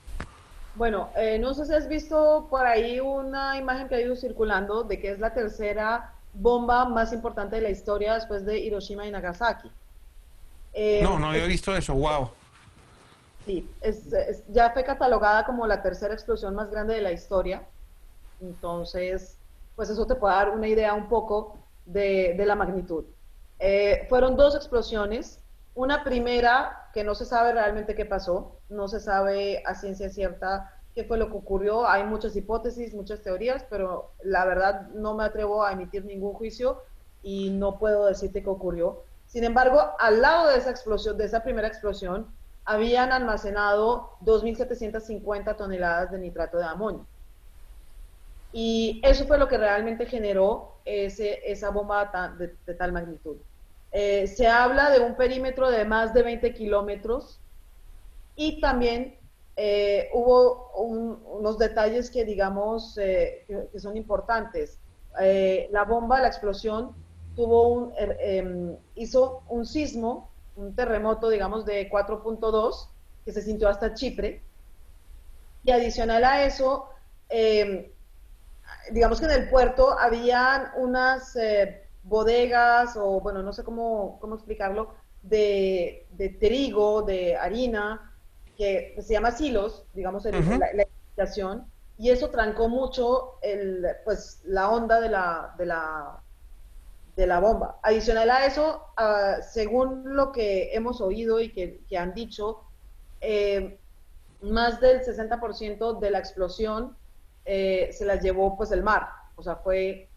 Bueno, 0.75 1.09
eh, 1.17 1.39
no 1.39 1.55
sé 1.55 1.65
si 1.65 1.73
has 1.73 1.87
visto 1.87 2.45
por 2.51 2.67
ahí 2.67 2.99
una 2.99 3.57
imagen 3.57 3.87
que 3.87 3.95
ha 3.95 4.01
ido 4.01 4.15
circulando 4.15 4.83
de 4.83 4.99
que 4.99 5.09
es 5.09 5.19
la 5.19 5.33
tercera 5.33 6.14
bomba 6.35 6.85
más 6.85 7.13
importante 7.13 7.55
de 7.57 7.61
la 7.61 7.69
historia 7.69 8.13
después 8.15 8.45
de 8.45 8.59
Hiroshima 8.59 9.07
y 9.07 9.11
Nagasaki. 9.11 9.71
Eh, 10.73 11.01
no, 11.01 11.17
no 11.17 11.29
había 11.29 11.45
visto 11.45 11.75
eso, 11.75 11.93
wow. 11.93 12.29
Sí, 13.45 13.69
es, 13.81 14.11
es, 14.11 14.43
ya 14.49 14.71
fue 14.71 14.83
catalogada 14.83 15.45
como 15.45 15.67
la 15.67 15.81
tercera 15.81 16.13
explosión 16.13 16.55
más 16.55 16.69
grande 16.69 16.95
de 16.95 17.01
la 17.01 17.11
historia. 17.11 17.63
Entonces, 18.41 19.37
pues 19.75 19.89
eso 19.89 20.05
te 20.05 20.15
puede 20.15 20.35
dar 20.35 20.49
una 20.49 20.67
idea 20.67 20.93
un 20.93 21.07
poco 21.07 21.57
de, 21.85 22.33
de 22.37 22.45
la 22.45 22.55
magnitud. 22.55 23.05
Eh, 23.59 24.05
fueron 24.09 24.35
dos 24.35 24.55
explosiones. 24.55 25.39
Una 25.75 26.03
primera 26.03 26.89
que 26.93 27.03
no 27.03 27.15
se 27.15 27.25
sabe 27.25 27.51
realmente 27.51 27.95
qué 27.95 28.05
pasó, 28.05 28.59
no 28.69 28.87
se 28.87 28.99
sabe 28.99 29.61
a 29.65 29.75
ciencia 29.75 30.09
cierta 30.09 30.74
qué 30.95 31.03
fue 31.03 31.17
lo 31.17 31.29
que 31.29 31.37
ocurrió. 31.37 31.87
Hay 31.87 32.05
muchas 32.05 32.35
hipótesis, 32.35 32.93
muchas 32.95 33.21
teorías, 33.21 33.65
pero 33.69 34.13
la 34.23 34.45
verdad 34.45 34.87
no 34.93 35.13
me 35.13 35.25
atrevo 35.25 35.63
a 35.63 35.73
emitir 35.73 36.05
ningún 36.05 36.33
juicio 36.33 36.81
y 37.21 37.49
no 37.49 37.77
puedo 37.77 38.05
decirte 38.05 38.41
qué 38.41 38.49
ocurrió. 38.49 39.03
Sin 39.27 39.43
embargo, 39.43 39.81
al 39.99 40.21
lado 40.21 40.47
de 40.47 40.57
esa 40.57 40.71
explosión, 40.71 41.17
de 41.17 41.25
esa 41.25 41.43
primera 41.43 41.67
explosión, 41.67 42.27
habían 42.63 43.11
almacenado 43.11 44.11
2.750 44.21 45.55
toneladas 45.57 46.11
de 46.11 46.19
nitrato 46.19 46.57
de 46.57 46.65
amonio. 46.65 47.05
Y 48.53 49.01
eso 49.03 49.25
fue 49.25 49.37
lo 49.37 49.49
que 49.49 49.57
realmente 49.57 50.05
generó 50.05 50.75
ese, 50.85 51.41
esa 51.51 51.71
bomba 51.71 52.09
de, 52.37 52.47
tal 52.75 52.93
magnitud. 52.93 53.35
Eh, 53.91 54.27
se 54.27 54.47
habla 54.47 54.89
de 54.91 54.99
un 54.99 55.15
perímetro 55.15 55.69
de 55.69 55.83
más 55.83 56.13
de 56.13 56.23
20 56.23 56.53
kilómetros 56.53 57.39
y 58.35 58.61
también 58.61 59.17
eh, 59.55 60.09
hubo 60.13 60.71
un, 60.75 61.21
unos 61.25 61.57
detalles 61.57 62.09
que 62.09 62.25
digamos 62.25 62.97
eh, 62.97 63.45
que, 63.71 63.79
son 63.79 63.97
importantes. 63.97 64.79
Eh, 65.21 65.69
la 65.71 65.83
bomba, 65.83 66.19
la 66.19 66.27
explosión, 66.27 66.93
tuvo 67.35 67.67
un, 67.69 67.93
er, 67.97 68.79
hizo 68.95 69.43
un 69.49 69.65
sismo 69.65 70.29
un 70.55 70.75
terremoto, 70.75 71.29
digamos, 71.29 71.65
de 71.65 71.89
4.2 71.89 72.87
que 73.23 73.31
se 73.31 73.41
sintió 73.41 73.69
hasta 73.69 73.93
Chipre. 73.93 74.41
Y 75.63 75.71
adicional 75.71 76.23
a 76.23 76.45
eso, 76.45 76.89
eh, 77.29 77.91
digamos 78.91 79.19
que 79.19 79.25
en 79.25 79.31
el 79.31 79.49
puerto 79.49 79.97
habían 79.97 80.69
unas 80.77 81.35
eh, 81.35 81.87
bodegas, 82.03 82.95
o 82.95 83.19
bueno, 83.19 83.41
no 83.41 83.51
sé 83.51 83.63
cómo, 83.63 84.19
cómo 84.21 84.35
explicarlo, 84.35 84.93
de, 85.23 86.05
de, 86.11 86.29
trigo, 86.29 87.01
de 87.01 87.35
harina, 87.35 88.14
que 88.55 88.95
se 89.01 89.13
llama 89.13 89.31
silos, 89.31 89.85
digamos, 89.93 90.25
el, 90.25 90.35
uh 90.35 90.39
-huh. 90.39 90.59
la, 90.59 90.85
la 91.15 91.65
y 91.97 92.09
eso 92.09 92.29
trancó 92.29 92.67
mucho 92.67 93.39
el, 93.41 93.85
pues, 94.03 94.41
la 94.43 94.69
onda 94.69 94.99
de 94.99 95.09
la, 95.09 95.55
de 95.57 95.65
la 95.65 96.21
de 97.15 97.27
la 97.27 97.39
bomba. 97.39 97.79
Adicional 97.81 98.29
a 98.29 98.45
eso, 98.45 98.87
uh, 98.97 99.41
según 99.41 100.15
lo 100.15 100.31
que 100.31 100.75
hemos 100.75 101.01
oído 101.01 101.39
y 101.39 101.51
que, 101.51 101.81
que 101.87 101.97
han 101.97 102.13
dicho, 102.13 102.61
eh, 103.21 103.79
más 104.41 104.81
del 104.81 105.01
60% 105.01 105.99
de 105.99 106.11
la 106.11 106.19
explosión 106.19 106.95
eh, 107.45 107.89
se 107.93 108.05
la 108.05 108.19
llevó 108.19 108.57
pues 108.57 108.71
el 108.71 108.83
mar. 108.83 109.07
O 109.35 109.43
sea, 109.43 109.55
fue 109.55 110.09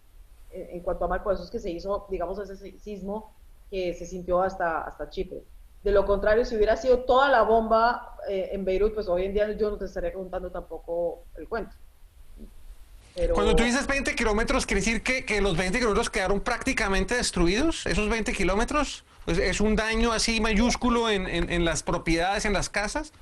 en, 0.51 0.70
en, 0.70 0.81
cuanto 0.81 1.05
a 1.05 1.09
mar, 1.09 1.22
por 1.22 1.35
eso 1.35 1.44
es 1.44 1.51
que 1.51 1.61
se 1.61 1.70
hizo, 1.70 2.07
digamos, 2.11 2.38
ese 2.38 2.79
sismo 2.79 3.33
que 3.70 3.94
se 3.94 4.07
sintió 4.07 4.42
hasta, 4.42 4.83
hasta 4.83 5.09
Chipre. 5.11 5.44
De 5.83 5.93
lo 5.93 6.05
contrario, 6.05 6.45
si 6.45 6.57
hubiera 6.57 6.77
sido 6.77 7.01
toda 7.01 7.29
la 7.29 7.43
bomba 7.43 8.17
eh, 8.29 8.51
en 8.53 8.64
Beirut, 8.64 8.95
pues 8.95 9.09
hoy 9.09 9.25
en 9.25 9.33
día 9.33 9.51
yo 9.53 9.71
no 9.71 9.79
te 9.79 9.85
estaría 9.85 10.12
contando 10.12 10.51
tampoco 10.51 11.25
el 11.37 11.49
cuento. 11.49 11.75
Pero... 13.14 13.35
Cuando 13.35 13.57
tú 13.57 13.62
dices 13.62 13.87
20 13.87 14.14
kilómetros, 14.14 14.67
¿quiere 14.67 14.81
decir 14.81 15.03
que, 15.03 15.25
que, 15.25 15.41
los 15.41 15.57
20 15.57 15.79
kilómetros 15.79 16.11
quedaron 16.11 16.41
prácticamente 16.41 17.14
destruidos? 17.14 17.87
¿Esos 17.87 18.09
20 18.09 18.33
kilómetros? 18.33 19.05
Pues, 19.25 19.38
¿Es 19.38 19.61
un 19.61 19.77
daño 19.77 20.12
así 20.12 20.41
mayúsculo 20.41 21.09
en, 21.11 21.27
en, 21.27 21.51
en, 21.51 21.64
las 21.64 21.83
propiedades, 21.83 22.45
en 22.45 22.53
las 22.53 22.69
casas? 22.69 23.12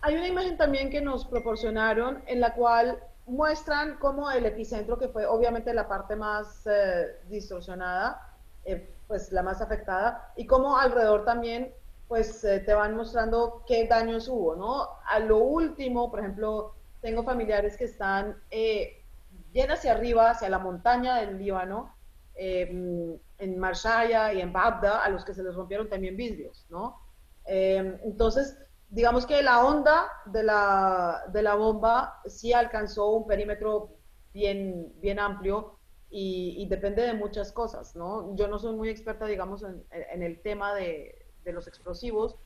Hay 0.00 0.16
una 0.16 0.28
imagen 0.28 0.56
también 0.56 0.90
que 0.90 1.00
nos 1.00 1.26
proporcionaron 1.26 2.22
en 2.26 2.40
la 2.40 2.54
cual 2.54 2.98
muestran 3.26 3.96
cómo 3.98 4.30
el 4.30 4.46
epicentro, 4.46 4.98
que 4.98 5.08
fue 5.08 5.26
obviamente 5.26 5.72
la 5.74 5.88
parte 5.88 6.16
más 6.16 6.66
eh, 6.66 7.20
distorsionada, 7.28 8.28
eh, 8.64 8.90
pues 9.06 9.32
la 9.32 9.42
más 9.42 9.60
afectada, 9.60 10.32
y 10.36 10.46
cómo 10.46 10.76
alrededor 10.76 11.24
también 11.24 11.72
pues 12.12 12.44
eh, 12.44 12.60
te 12.60 12.74
van 12.74 12.94
mostrando 12.94 13.64
qué 13.66 13.86
daños 13.86 14.28
hubo, 14.28 14.54
¿no? 14.54 14.86
A 15.06 15.18
lo 15.18 15.38
último, 15.38 16.10
por 16.10 16.20
ejemplo, 16.20 16.74
tengo 17.00 17.22
familiares 17.22 17.74
que 17.78 17.84
están 17.84 18.36
bien 18.50 19.70
hacia 19.70 19.92
arriba, 19.92 20.28
hacia 20.28 20.50
la 20.50 20.58
montaña 20.58 21.16
del 21.20 21.38
Líbano, 21.38 21.96
eh, 22.34 23.18
en 23.38 23.58
Marshaya 23.58 24.30
y 24.34 24.42
en 24.42 24.52
Bagda, 24.52 25.02
a 25.02 25.08
los 25.08 25.24
que 25.24 25.32
se 25.32 25.42
les 25.42 25.54
rompieron 25.54 25.88
también 25.88 26.14
vidrios, 26.14 26.66
¿no? 26.68 27.00
Eh, 27.46 27.98
entonces, 28.04 28.58
digamos 28.90 29.24
que 29.24 29.42
la 29.42 29.64
onda 29.64 30.06
de 30.26 30.42
la, 30.42 31.22
de 31.32 31.42
la 31.42 31.54
bomba 31.54 32.20
sí 32.26 32.52
alcanzó 32.52 33.10
un 33.12 33.26
perímetro 33.26 33.96
bien, 34.34 34.92
bien 35.00 35.18
amplio 35.18 35.78
y, 36.10 36.56
y, 36.58 36.68
depende 36.68 37.04
de 37.04 37.14
muchas 37.14 37.52
cosas, 37.52 37.96
¿no? 37.96 38.36
Yo 38.36 38.48
no 38.48 38.58
soy 38.58 38.76
muy 38.76 38.90
experta, 38.90 39.24
digamos, 39.24 39.62
en, 39.62 39.82
en 39.90 40.22
el 40.22 40.42
tema 40.42 40.74
de, 40.74 41.21
de, 41.44 41.52
los 41.52 41.66
explosivos, 41.66 42.36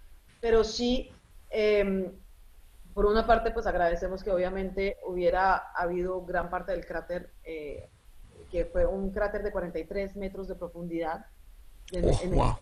pero 0.41 0.65
sí... 0.65 1.11
Eh, 1.51 2.11
por 2.97 3.05
una 3.05 3.27
parte, 3.27 3.51
pues 3.51 3.67
agradecemos 3.67 4.25
que 4.25 4.31
obviamente 4.31 4.97
hubiera 5.07 5.71
habido 5.75 6.25
gran 6.25 6.49
parte 6.49 6.73
del 6.73 6.87
cráter, 6.87 7.31
eh, 7.45 7.91
que 8.51 8.65
fue 8.65 8.87
un 8.87 9.11
cráter 9.11 9.43
de 9.43 9.53
43 9.53 10.17
metros 10.17 10.49
de 10.49 10.55
profundidad. 10.55 11.27
En, 11.93 12.07
oh, 12.09 12.21
en 12.23 12.31
wow. 12.31 12.59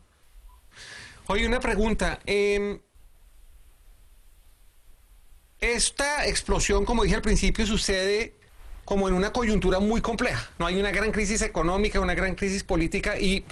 Oye, 1.28 1.46
una 1.46 1.60
pregunta. 1.60 2.18
Eh, 2.26 2.80
esta 5.60 6.26
explosión, 6.26 6.84
como 6.84 7.04
dije 7.04 7.14
al 7.14 7.22
principio, 7.22 7.64
sucede 7.64 8.34
como 8.84 9.08
en 9.08 9.14
una 9.14 9.32
coyuntura 9.32 9.78
muy 9.78 10.00
compleja. 10.00 10.50
No 10.58 10.66
hay 10.66 10.80
una 10.80 10.90
gran 10.90 11.12
crisis 11.12 11.42
económica, 11.42 12.00
una 12.00 12.14
gran 12.14 12.34
crisis 12.34 12.64
política 12.64 13.16
y 13.20 13.44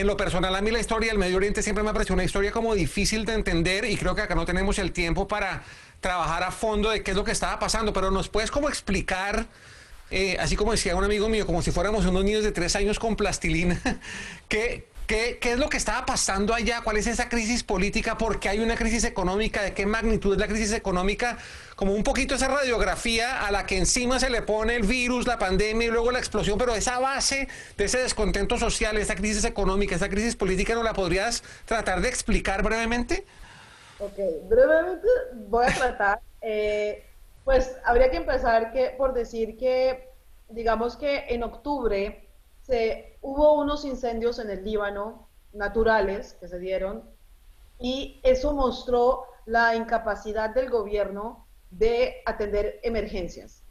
en 0.00 0.06
lo 0.06 0.16
personal 0.16 0.54
a 0.54 0.60
mí 0.60 0.70
la 0.70 0.78
historia 0.78 1.08
del 1.08 1.18
Medio 1.18 1.36
Oriente 1.36 1.60
siempre 1.62 1.82
me 1.82 1.90
ha 1.90 1.92
parecido 1.92 2.14
una 2.14 2.22
historia 2.22 2.52
como 2.52 2.74
difícil 2.74 3.24
de 3.24 3.34
entender 3.34 3.84
y 3.84 3.96
creo 3.96 4.14
que 4.14 4.22
acá 4.22 4.34
no 4.36 4.46
tenemos 4.46 4.78
el 4.78 4.92
tiempo 4.92 5.26
para 5.26 5.64
trabajar 6.00 6.44
a 6.44 6.52
fondo 6.52 6.90
de 6.90 7.02
qué 7.02 7.10
es 7.10 7.16
lo 7.16 7.24
que 7.24 7.32
estaba 7.32 7.58
pasando, 7.58 7.92
pero 7.92 8.12
nos 8.12 8.28
puedes 8.28 8.52
como 8.52 8.68
explicar, 8.68 9.46
eh, 10.10 10.36
así 10.38 10.54
como 10.54 10.70
decía 10.70 10.94
un 10.94 11.02
amigo 11.02 11.28
mío, 11.28 11.46
como 11.46 11.62
si 11.62 11.72
fuéramos 11.72 12.06
unos 12.06 12.22
niños 12.22 12.44
de 12.44 12.52
tres 12.52 12.76
años 12.76 13.00
con 13.00 13.16
plastilina, 13.16 13.80
qué, 14.48 14.86
¿Qué, 15.08 15.38
¿Qué, 15.40 15.52
es 15.52 15.58
lo 15.58 15.70
que 15.70 15.78
estaba 15.78 16.04
pasando 16.04 16.52
allá? 16.52 16.82
¿Cuál 16.84 16.98
es 16.98 17.06
esa 17.06 17.30
crisis 17.30 17.64
política? 17.64 18.18
¿Por 18.18 18.38
qué 18.38 18.50
hay 18.50 18.58
una 18.58 18.76
crisis 18.76 19.04
económica? 19.04 19.62
¿De 19.62 19.72
qué 19.72 19.86
magnitud 19.86 20.34
es 20.34 20.38
la 20.38 20.46
crisis 20.46 20.74
económica? 20.74 21.38
Como 21.76 21.94
un 21.94 22.02
poquito 22.02 22.34
esa 22.34 22.46
radiografía 22.48 23.46
a 23.46 23.50
la 23.50 23.64
que 23.64 23.78
encima 23.78 24.20
se 24.20 24.28
le 24.28 24.42
pone 24.42 24.76
el 24.76 24.82
virus, 24.82 25.26
la 25.26 25.38
pandemia 25.38 25.88
y 25.88 25.90
luego 25.90 26.10
la 26.10 26.18
explosión, 26.18 26.58
pero 26.58 26.74
esa 26.74 26.98
base 26.98 27.48
de 27.78 27.84
ese 27.86 28.00
descontento 28.00 28.58
social, 28.58 28.98
esa 28.98 29.14
crisis 29.14 29.46
económica, 29.46 29.94
esa 29.94 30.10
crisis 30.10 30.36
política, 30.36 30.74
¿no 30.74 30.82
la 30.82 30.92
podrías 30.92 31.42
tratar 31.64 32.02
de 32.02 32.10
explicar 32.10 32.62
brevemente? 32.62 33.24
Ok, 34.00 34.18
brevemente 34.46 35.08
voy 35.48 35.66
a 35.66 35.74
tratar. 35.74 36.20
Eh, 36.40 37.04
pues 37.44 37.74
habría 37.84 38.12
que 38.12 38.16
empezar 38.16 38.70
que, 38.72 38.94
por 38.96 39.12
decir 39.12 39.56
que, 39.56 40.08
digamos 40.48 40.96
que 40.96 41.24
en 41.30 41.42
octubre, 41.42 42.28
se, 42.62 43.17
hubo 43.20 43.54
unos 43.54 43.84
incendios 43.84 44.38
en 44.38 44.50
el 44.50 44.64
Líbano 44.64 45.28
naturales 45.52 46.36
que 46.40 46.48
se 46.48 46.58
dieron 46.58 47.04
y 47.78 48.20
eso 48.22 48.52
mostró 48.52 49.24
la 49.46 49.74
incapacidad 49.74 50.50
del 50.50 50.70
gobierno 50.70 51.46
de 51.70 52.22
atender 52.26 52.80
emergencias. 52.82 53.62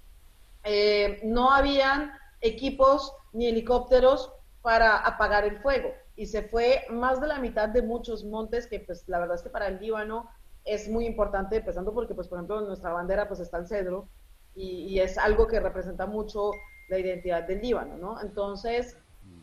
Eh, 0.63 1.19
no 1.23 1.51
habían 1.51 2.12
equipos 2.41 3.13
ni 3.33 3.47
helicópteros 3.47 4.33
para 4.62 4.97
apagar 4.97 5.45
el 5.45 5.60
fuego 5.60 5.93
y 6.15 6.25
se 6.25 6.41
fue 6.43 6.86
más 6.89 7.21
de 7.21 7.27
la 7.27 7.39
mitad 7.39 7.69
de 7.69 7.81
muchos 7.81 8.25
montes 8.25 8.67
que 8.67 8.79
pues 8.79 9.07
la 9.07 9.19
verdad 9.19 9.36
es 9.36 9.43
que 9.43 9.49
para 9.49 9.67
el 9.67 9.79
Líbano 9.79 10.29
es 10.65 10.89
muy 10.89 11.05
importante, 11.05 11.57
empezando 11.57 11.93
porque 11.93 12.13
pues 12.13 12.27
por 12.27 12.38
ejemplo 12.38 12.62
nuestra 12.62 12.91
bandera 12.91 13.27
pues 13.27 13.39
está 13.39 13.57
el 13.57 13.67
cedro 13.67 14.10
y, 14.55 14.88
y 14.88 14.99
es 14.99 15.17
algo 15.17 15.47
que 15.47 15.60
representa 15.60 16.05
mucho 16.05 16.51
la 16.89 16.99
identidad 16.99 17.43
del 17.43 17.62
Líbano, 17.62 17.97
¿no? 17.97 18.21
Entonces, 18.21 18.97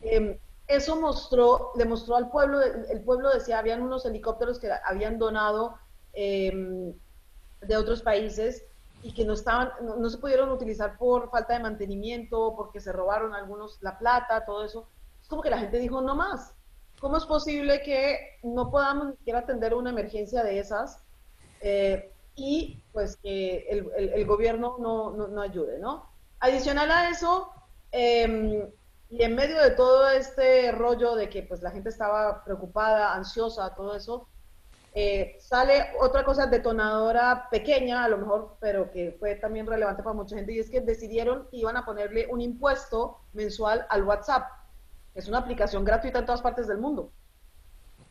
eh, 0.05 0.39
eso 0.67 0.99
mostró, 0.99 1.71
le 1.75 1.85
mostró 1.85 2.15
al 2.15 2.29
pueblo, 2.29 2.61
el 2.61 3.01
pueblo 3.01 3.29
decía, 3.29 3.59
habían 3.59 3.81
unos 3.81 4.05
helicópteros 4.05 4.59
que 4.59 4.69
habían 4.85 5.19
donado 5.19 5.77
eh, 6.13 6.93
de 7.61 7.77
otros 7.77 8.01
países 8.01 8.65
y 9.03 9.13
que 9.13 9.25
no 9.25 9.33
estaban, 9.33 9.71
no, 9.83 10.09
se 10.09 10.17
pudieron 10.17 10.49
utilizar 10.49 10.97
por 10.97 11.29
falta 11.29 11.53
de 11.53 11.59
mantenimiento, 11.59 12.55
porque 12.55 12.79
se 12.79 12.91
robaron 12.91 13.35
algunos 13.35 13.77
la 13.81 13.99
plata, 13.99 14.45
todo 14.45 14.65
eso. 14.65 14.87
Es 15.21 15.27
como 15.27 15.43
que 15.43 15.51
la 15.51 15.59
gente 15.59 15.77
dijo, 15.77 16.01
no 16.01 16.15
más. 16.15 16.55
¿Cómo 16.99 17.17
es 17.17 17.25
posible 17.25 17.83
que 17.83 18.39
no 18.41 18.71
podamos 18.71 19.07
ni 19.07 19.17
siquiera 19.17 19.39
atender 19.39 19.75
una 19.75 19.91
emergencia 19.91 20.43
de 20.43 20.59
esas 20.59 21.03
eh, 21.61 22.11
y 22.35 22.81
pues 22.93 23.17
que 23.17 23.67
el, 23.69 24.25
gobierno 24.25 24.77
no, 24.79 25.11
no, 25.11 25.27
no, 25.27 25.41
ayude, 25.41 25.77
¿no? 25.77 26.09
Adicional 26.39 26.89
a 26.89 27.09
eso, 27.09 27.51
eh, 27.91 28.73
y 29.17 29.23
en 29.23 29.33
medio 29.33 29.61
de 29.61 29.71
todo 29.71 30.09
este 30.09 30.73
rollo 30.73 31.15
de 31.15 31.29
que 31.29 31.41
pues 31.43 31.61
la 31.61 31.71
gente 31.71 31.87
estaba 31.87 32.43
preocupada, 32.43 33.13
ansiosa, 33.13 33.73
todo 33.73 33.95
eso, 33.95 34.27
eh, 34.93 35.37
sale 35.39 35.91
otra 36.01 36.25
cosa 36.25 36.47
detonadora 36.47 37.47
pequeña, 37.49 38.03
a 38.03 38.09
lo 38.09 38.17
mejor, 38.17 38.57
pero 38.59 38.91
que 38.91 39.15
fue 39.17 39.35
también 39.35 39.67
relevante 39.67 40.03
para 40.03 40.15
mucha 40.15 40.35
gente, 40.35 40.51
y 40.51 40.59
es 40.59 40.69
que 40.69 40.81
decidieron 40.81 41.47
que 41.49 41.55
iban 41.57 41.77
a 41.77 41.85
ponerle 41.85 42.27
un 42.29 42.41
impuesto 42.41 43.21
mensual 43.31 43.85
al 43.89 44.03
WhatsApp. 44.03 44.49
Es 45.13 45.29
una 45.29 45.37
aplicación 45.37 45.85
gratuita 45.85 46.19
en 46.19 46.25
todas 46.25 46.41
partes 46.41 46.67
del 46.67 46.79
mundo. 46.79 47.09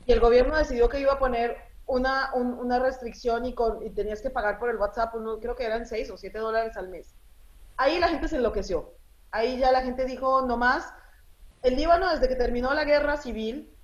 Y 0.07 0.13
el 0.13 0.21
gobierno 0.21 0.57
decidió 0.57 0.89
que 0.89 1.01
iba 1.01 1.13
a 1.13 1.19
poner 1.19 1.59
una, 1.85 2.31
un, 2.33 2.55
una 2.55 2.79
restricción 2.79 3.45
y, 3.45 3.53
con, 3.55 3.85
y, 3.85 3.91
tenías 3.91 4.23
que 4.23 4.31
pagar 4.31 4.59
por 4.59 4.71
el 4.71 4.79
WhatsApp, 4.79 5.15
uno, 5.17 5.39
creo 5.39 5.55
que 5.55 5.67
eran 5.67 5.85
6 5.85 6.13
o 6.13 6.17
7 6.17 6.39
dólares 6.39 6.79
al 6.79 6.89
mes. 6.89 7.15
Ahí 7.77 7.99
la 7.99 8.09
gente 8.09 8.27
se 8.27 8.37
enloqueció 8.37 8.95
ahí 9.35 9.59
ya 9.59 9.73
la 9.73 9.83
gente 9.83 10.05
dijo, 10.05 10.43
no 10.43 10.57
más. 10.57 10.95
El 11.63 11.77
Líbano, 11.77 12.09
desde 12.11 12.29
que 12.29 12.37
terminó 12.37 12.73
la 12.73 12.85
guerra 12.85 13.17
civil, 13.17 13.75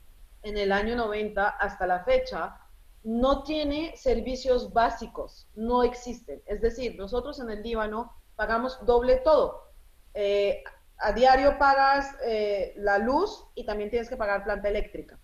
en 0.43 0.57
el 0.57 0.73
año 0.73 0.97
90 0.97 1.49
hasta 1.49 1.87
la 1.87 2.05
fecha, 2.05 2.57
no 3.03 3.43
tiene 3.43 3.95
servicios 3.97 4.73
básicos, 4.73 5.49
no 5.55 5.83
existen. 5.83 6.41
Es 6.47 6.61
decir, 6.61 6.97
nosotros 6.97 7.41
en 7.41 7.51
el 7.51 7.63
Líbano 7.63 8.15
pagamos 8.37 8.79
doble 8.87 9.17
todo. 9.17 9.73
Eh, 10.15 10.63
a 10.99 11.13
diario 11.13 11.59
pagas 11.59 12.15
eh, 12.25 12.75
la 12.77 12.99
luz 12.99 13.47
y 13.55 13.65
también 13.65 13.91
tienes 13.91 14.09
que 14.09 14.17
pagar 14.17 14.45
planta 14.45 14.69
eléctrica. 14.69 15.19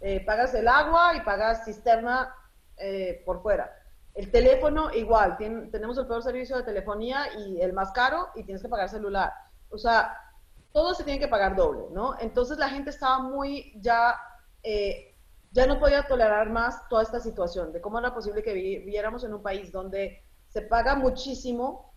Eh, 0.00 0.24
pagas 0.24 0.54
el 0.54 0.68
agua 0.68 1.16
y 1.16 1.20
pagas 1.20 1.64
cisterna 1.64 2.34
eh, 2.76 3.22
por 3.24 3.40
fuera. 3.42 3.70
El 4.14 4.30
teléfono 4.30 4.92
igual, 4.92 5.36
tenemos 5.36 5.98
el 5.98 6.06
peor 6.06 6.22
servicio 6.22 6.56
de 6.56 6.62
telefonía 6.62 7.26
y 7.38 7.60
el 7.60 7.72
más 7.72 7.90
caro 7.92 8.28
y 8.34 8.44
tienes 8.44 8.62
que 8.62 8.68
pagar 8.68 8.88
celular. 8.88 9.32
O 9.74 9.78
sea, 9.78 10.16
todo 10.72 10.94
se 10.94 11.04
tiene 11.04 11.20
que 11.20 11.28
pagar 11.28 11.56
doble, 11.56 11.86
¿no? 11.92 12.16
Entonces 12.18 12.58
la 12.58 12.68
gente 12.68 12.90
estaba 12.90 13.18
muy 13.18 13.72
ya, 13.80 14.16
eh, 14.62 15.14
ya 15.52 15.66
no 15.66 15.78
podía 15.78 16.06
tolerar 16.06 16.50
más 16.50 16.88
toda 16.88 17.02
esta 17.02 17.20
situación, 17.20 17.72
de 17.72 17.80
cómo 17.80 17.98
era 17.98 18.14
posible 18.14 18.42
que 18.42 18.52
viviéramos 18.52 19.24
en 19.24 19.34
un 19.34 19.42
país 19.42 19.70
donde 19.70 20.24
se 20.48 20.62
paga 20.62 20.94
muchísimo, 20.94 21.92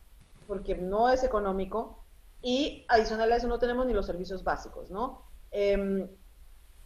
porque 0.47 0.75
no 0.75 1.09
es 1.09 1.23
económico, 1.23 2.03
y 2.41 2.85
adicional 2.89 3.31
a 3.31 3.35
eso 3.35 3.47
no 3.47 3.59
tenemos 3.59 3.85
ni 3.85 3.93
los 3.93 4.05
servicios 4.05 4.43
básicos, 4.43 4.89
¿no? 4.91 5.23
Eh, 5.51 6.09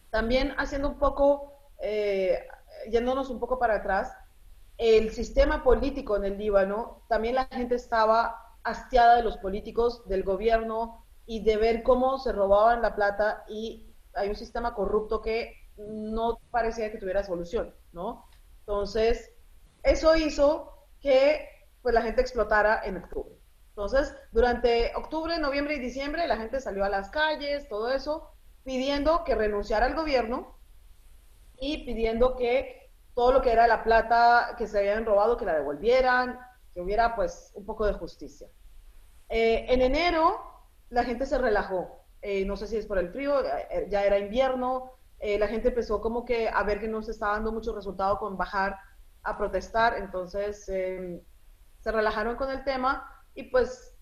también 0.09 0.53
haciendo 0.57 0.89
un 0.89 0.99
poco, 0.99 1.69
eh, 1.79 2.45
yéndonos 2.89 3.29
un 3.29 3.39
poco 3.39 3.59
para 3.59 3.75
atrás, 3.75 4.13
el 4.77 5.11
sistema 5.11 5.63
político 5.63 6.15
en 6.15 6.25
el 6.25 6.37
Líbano, 6.37 7.03
también 7.07 7.35
la 7.35 7.45
gente 7.45 7.75
estaba 7.75 8.50
hastiada 8.63 9.15
de 9.15 9.23
los 9.23 9.37
políticos, 9.37 10.07
del 10.07 10.23
gobierno 10.23 11.05
y 11.25 11.43
de 11.43 11.57
ver 11.57 11.83
cómo 11.83 12.19
se 12.19 12.31
robaban 12.31 12.81
la 12.81 12.95
plata 12.95 13.43
y 13.47 13.93
hay 14.13 14.29
un 14.29 14.35
sistema 14.35 14.73
corrupto 14.73 15.21
que 15.21 15.55
no 15.77 16.39
parecía 16.51 16.91
que 16.91 16.97
tuviera 16.97 17.23
solución, 17.23 17.73
¿no? 17.91 18.25
Entonces, 18.59 19.31
eso 19.83 20.15
hizo 20.15 20.87
que 20.99 21.47
pues 21.81 21.95
la 21.95 22.01
gente 22.01 22.21
explotara 22.21 22.81
en 22.83 22.97
octubre. 22.97 23.35
Entonces, 23.69 24.15
durante 24.31 24.91
octubre, 24.95 25.37
noviembre 25.39 25.75
y 25.75 25.79
diciembre, 25.79 26.27
la 26.27 26.37
gente 26.37 26.59
salió 26.59 26.83
a 26.83 26.89
las 26.89 27.09
calles, 27.09 27.67
todo 27.69 27.89
eso, 27.89 28.31
pidiendo 28.63 29.23
que 29.23 29.33
renunciara 29.33 29.85
al 29.85 29.95
gobierno 29.95 30.59
y 31.59 31.85
pidiendo 31.85 32.35
que 32.35 32.91
todo 33.15 33.31
lo 33.31 33.41
que 33.41 33.51
era 33.51 33.67
la 33.67 33.83
plata 33.83 34.55
que 34.57 34.67
se 34.67 34.79
habían 34.79 35.05
robado, 35.05 35.37
que 35.37 35.45
la 35.45 35.55
devolvieran, 35.55 36.39
que 36.73 36.81
hubiera 36.81 37.15
pues 37.15 37.51
un 37.55 37.65
poco 37.65 37.85
de 37.85 37.93
justicia. 37.93 38.47
Eh, 39.29 39.65
en 39.69 39.81
enero 39.81 40.51
la 40.91 41.03
gente 41.03 41.25
se 41.25 41.37
relajó, 41.37 42.05
eh, 42.21 42.45
no 42.45 42.55
sé 42.55 42.67
si 42.67 42.77
es 42.77 42.85
por 42.85 42.99
el 42.99 43.09
frío, 43.09 43.43
eh, 43.43 43.87
ya 43.89 44.03
era 44.03 44.19
invierno, 44.19 44.91
eh, 45.19 45.39
la 45.39 45.47
gente 45.47 45.69
empezó 45.69 46.01
como 46.01 46.25
que 46.25 46.49
a 46.49 46.61
ver 46.63 46.79
que 46.79 46.87
no 46.87 47.01
se 47.01 47.11
estaba 47.11 47.33
dando 47.33 47.51
mucho 47.51 47.73
resultado 47.73 48.19
con 48.19 48.37
bajar 48.37 48.77
a 49.23 49.37
protestar, 49.37 49.97
entonces 49.97 50.67
em, 50.69 51.21
se 51.79 51.91
relajaron 51.91 52.35
con 52.35 52.51
el 52.51 52.63
tema 52.63 53.23
y 53.33 53.43
pues 53.43 53.97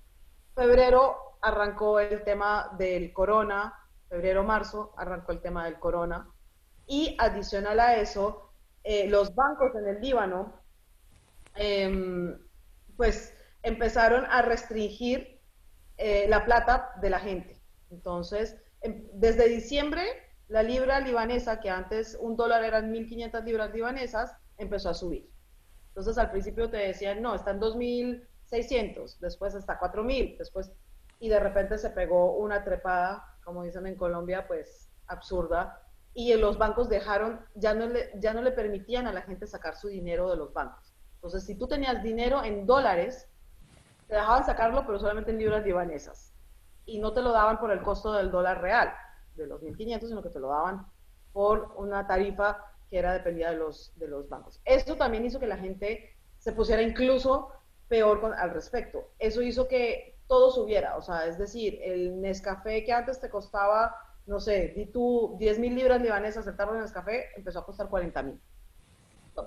febrero 0.55 1.15
arrancó 1.41 1.99
el 1.99 2.23
tema 2.23 2.75
del 2.77 3.13
corona, 3.13 3.73
febrero-marzo 4.10 4.93
arrancó 4.97 5.32
el 5.32 5.41
tema 5.41 5.65
del 5.65 5.79
corona. 5.79 6.27
Y 6.88 7.15
adicional 7.19 7.79
a 7.79 7.97
eso, 7.97 8.51
los 9.08 9.36
bancos 9.36 9.75
en 9.75 9.88
el 9.88 10.01
Líbano, 10.01 10.60
eh, 11.55 12.36
pues 13.00 13.34
empezaron 13.64 14.26
a 14.26 14.42
restringir 14.42 15.40
eh, 15.96 16.26
la 16.28 16.44
plata 16.44 16.92
de 17.02 17.10
la 17.10 17.22
gente. 17.22 17.58
Entonces, 17.92 18.58
em, 18.82 19.08
desde 19.14 19.48
diciembre, 19.48 20.04
la 20.50 20.64
libra 20.64 21.00
libanesa, 21.00 21.62
que 21.62 21.70
antes 21.70 22.18
un 22.20 22.36
dólar 22.36 22.66
eran 22.66 22.92
1.500 22.92 23.42
libras 23.46 23.74
libanesas, 23.74 24.36
empezó 24.58 24.90
a 24.90 24.94
subir. 24.94 25.30
Entonces, 25.88 26.18
al 26.18 26.30
principio 26.30 26.70
te 26.70 26.76
decían, 26.76 27.22
no, 27.22 27.36
está 27.36 27.52
en 27.52 27.62
2.600, 27.62 29.18
después 29.20 29.56
está 29.56 29.80
4.000, 29.80 30.38
después, 30.38 30.70
y 31.22 31.30
de 31.30 31.40
repente 31.40 31.78
se 31.78 31.92
pegó 31.92 32.36
una 32.36 32.66
trepada, 32.66 33.24
como 33.46 33.64
dicen 33.64 33.88
en 33.88 33.96
Colombia, 33.96 34.46
pues 34.46 34.90
absurda, 35.08 35.82
y 36.14 36.34
los 36.34 36.58
bancos 36.58 36.90
dejaron, 36.90 37.46
ya 37.56 37.74
no 37.74 37.88
le, 37.88 38.12
ya 38.16 38.34
no 38.34 38.42
le 38.42 38.52
permitían 38.52 39.08
a 39.08 39.14
la 39.14 39.22
gente 39.22 39.48
sacar 39.48 39.78
su 39.78 39.88
dinero 39.88 40.30
de 40.30 40.36
los 40.36 40.52
bancos. 40.52 40.88
Entonces, 41.19 41.45
si 41.45 41.55
tú 41.55 41.67
tenías 41.67 42.01
dinero 42.01 42.43
en 42.45 42.65
dólares, 42.65 43.27
te 44.08 44.15
dejaban 44.15 44.45
sacarlo, 44.45 44.86
pero 44.86 44.99
solamente 44.99 45.32
en 45.32 45.38
libras 45.38 45.65
libanesas. 45.65 46.34
Y 46.86 46.99
no 46.99 47.13
te 47.13 47.21
lo 47.21 47.34
daban 47.34 47.60
por 47.60 47.71
el 47.71 47.82
costo 47.82 48.13
del 48.13 48.32
dólar 48.32 48.62
real, 48.62 48.93
de 49.36 49.45
los 49.45 49.62
1.500, 49.62 50.08
sino 50.08 50.23
que 50.23 50.29
te 50.29 50.39
lo 50.39 50.47
daban 50.47 50.88
por 51.34 51.73
una 51.75 52.08
tarifa 52.08 52.65
que 52.89 52.97
era 52.97 53.13
dependida 53.13 53.51
de 53.51 53.58
los, 53.58 53.93
de 53.97 54.08
los 54.08 54.29
bancos. 54.29 54.62
Esto 54.63 54.95
también 54.95 55.25
hizo 55.25 55.39
que 55.39 55.45
la 55.45 55.58
gente 55.58 56.15
se 56.38 56.53
pusiera 56.53 56.82
incluso 56.82 57.51
peor 57.89 58.21
con, 58.21 58.34
al 58.34 58.51
respecto. 58.51 59.12
Eso 59.19 59.41
hizo 59.41 59.67
que 59.67 60.19
todo 60.27 60.51
subiera, 60.51 60.95
o 60.95 61.01
sea, 61.01 61.25
es 61.25 61.38
decir, 61.38 61.79
el 61.84 62.21
Nescafé 62.21 62.84
que 62.86 62.93
antes 62.93 63.19
te 63.19 63.29
costaba, 63.29 63.95
no 64.25 64.39
sé, 64.39 64.73
di 64.75 64.86
tú 64.86 65.36
10 65.39 65.60
mil 65.60 65.75
libras 65.75 66.01
libanesas 66.01 66.45
el 66.47 66.55
tarro 66.55 66.73
de 66.73 66.82
Nescafé, 66.82 67.25
empezó 67.36 67.60
a 67.60 67.65
costar 67.65 67.89
40 67.89 68.23
mil. 68.23 68.41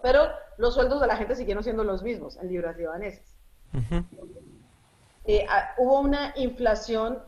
Pero 0.01 0.29
los 0.59 0.75
sueldos 0.75 1.01
de 1.01 1.07
la 1.07 1.17
gente 1.17 1.37
siguieron 1.37 1.63
siendo 1.63 1.85
los 1.85 2.03
mismos 2.03 2.37
en 2.37 2.49
libras 2.49 2.77
libanesas. 2.77 3.35
Uh 3.73 3.79
-huh. 3.79 4.05
eh, 5.25 5.47
hubo 5.79 6.01
una 6.01 6.33
inflación, 6.37 7.23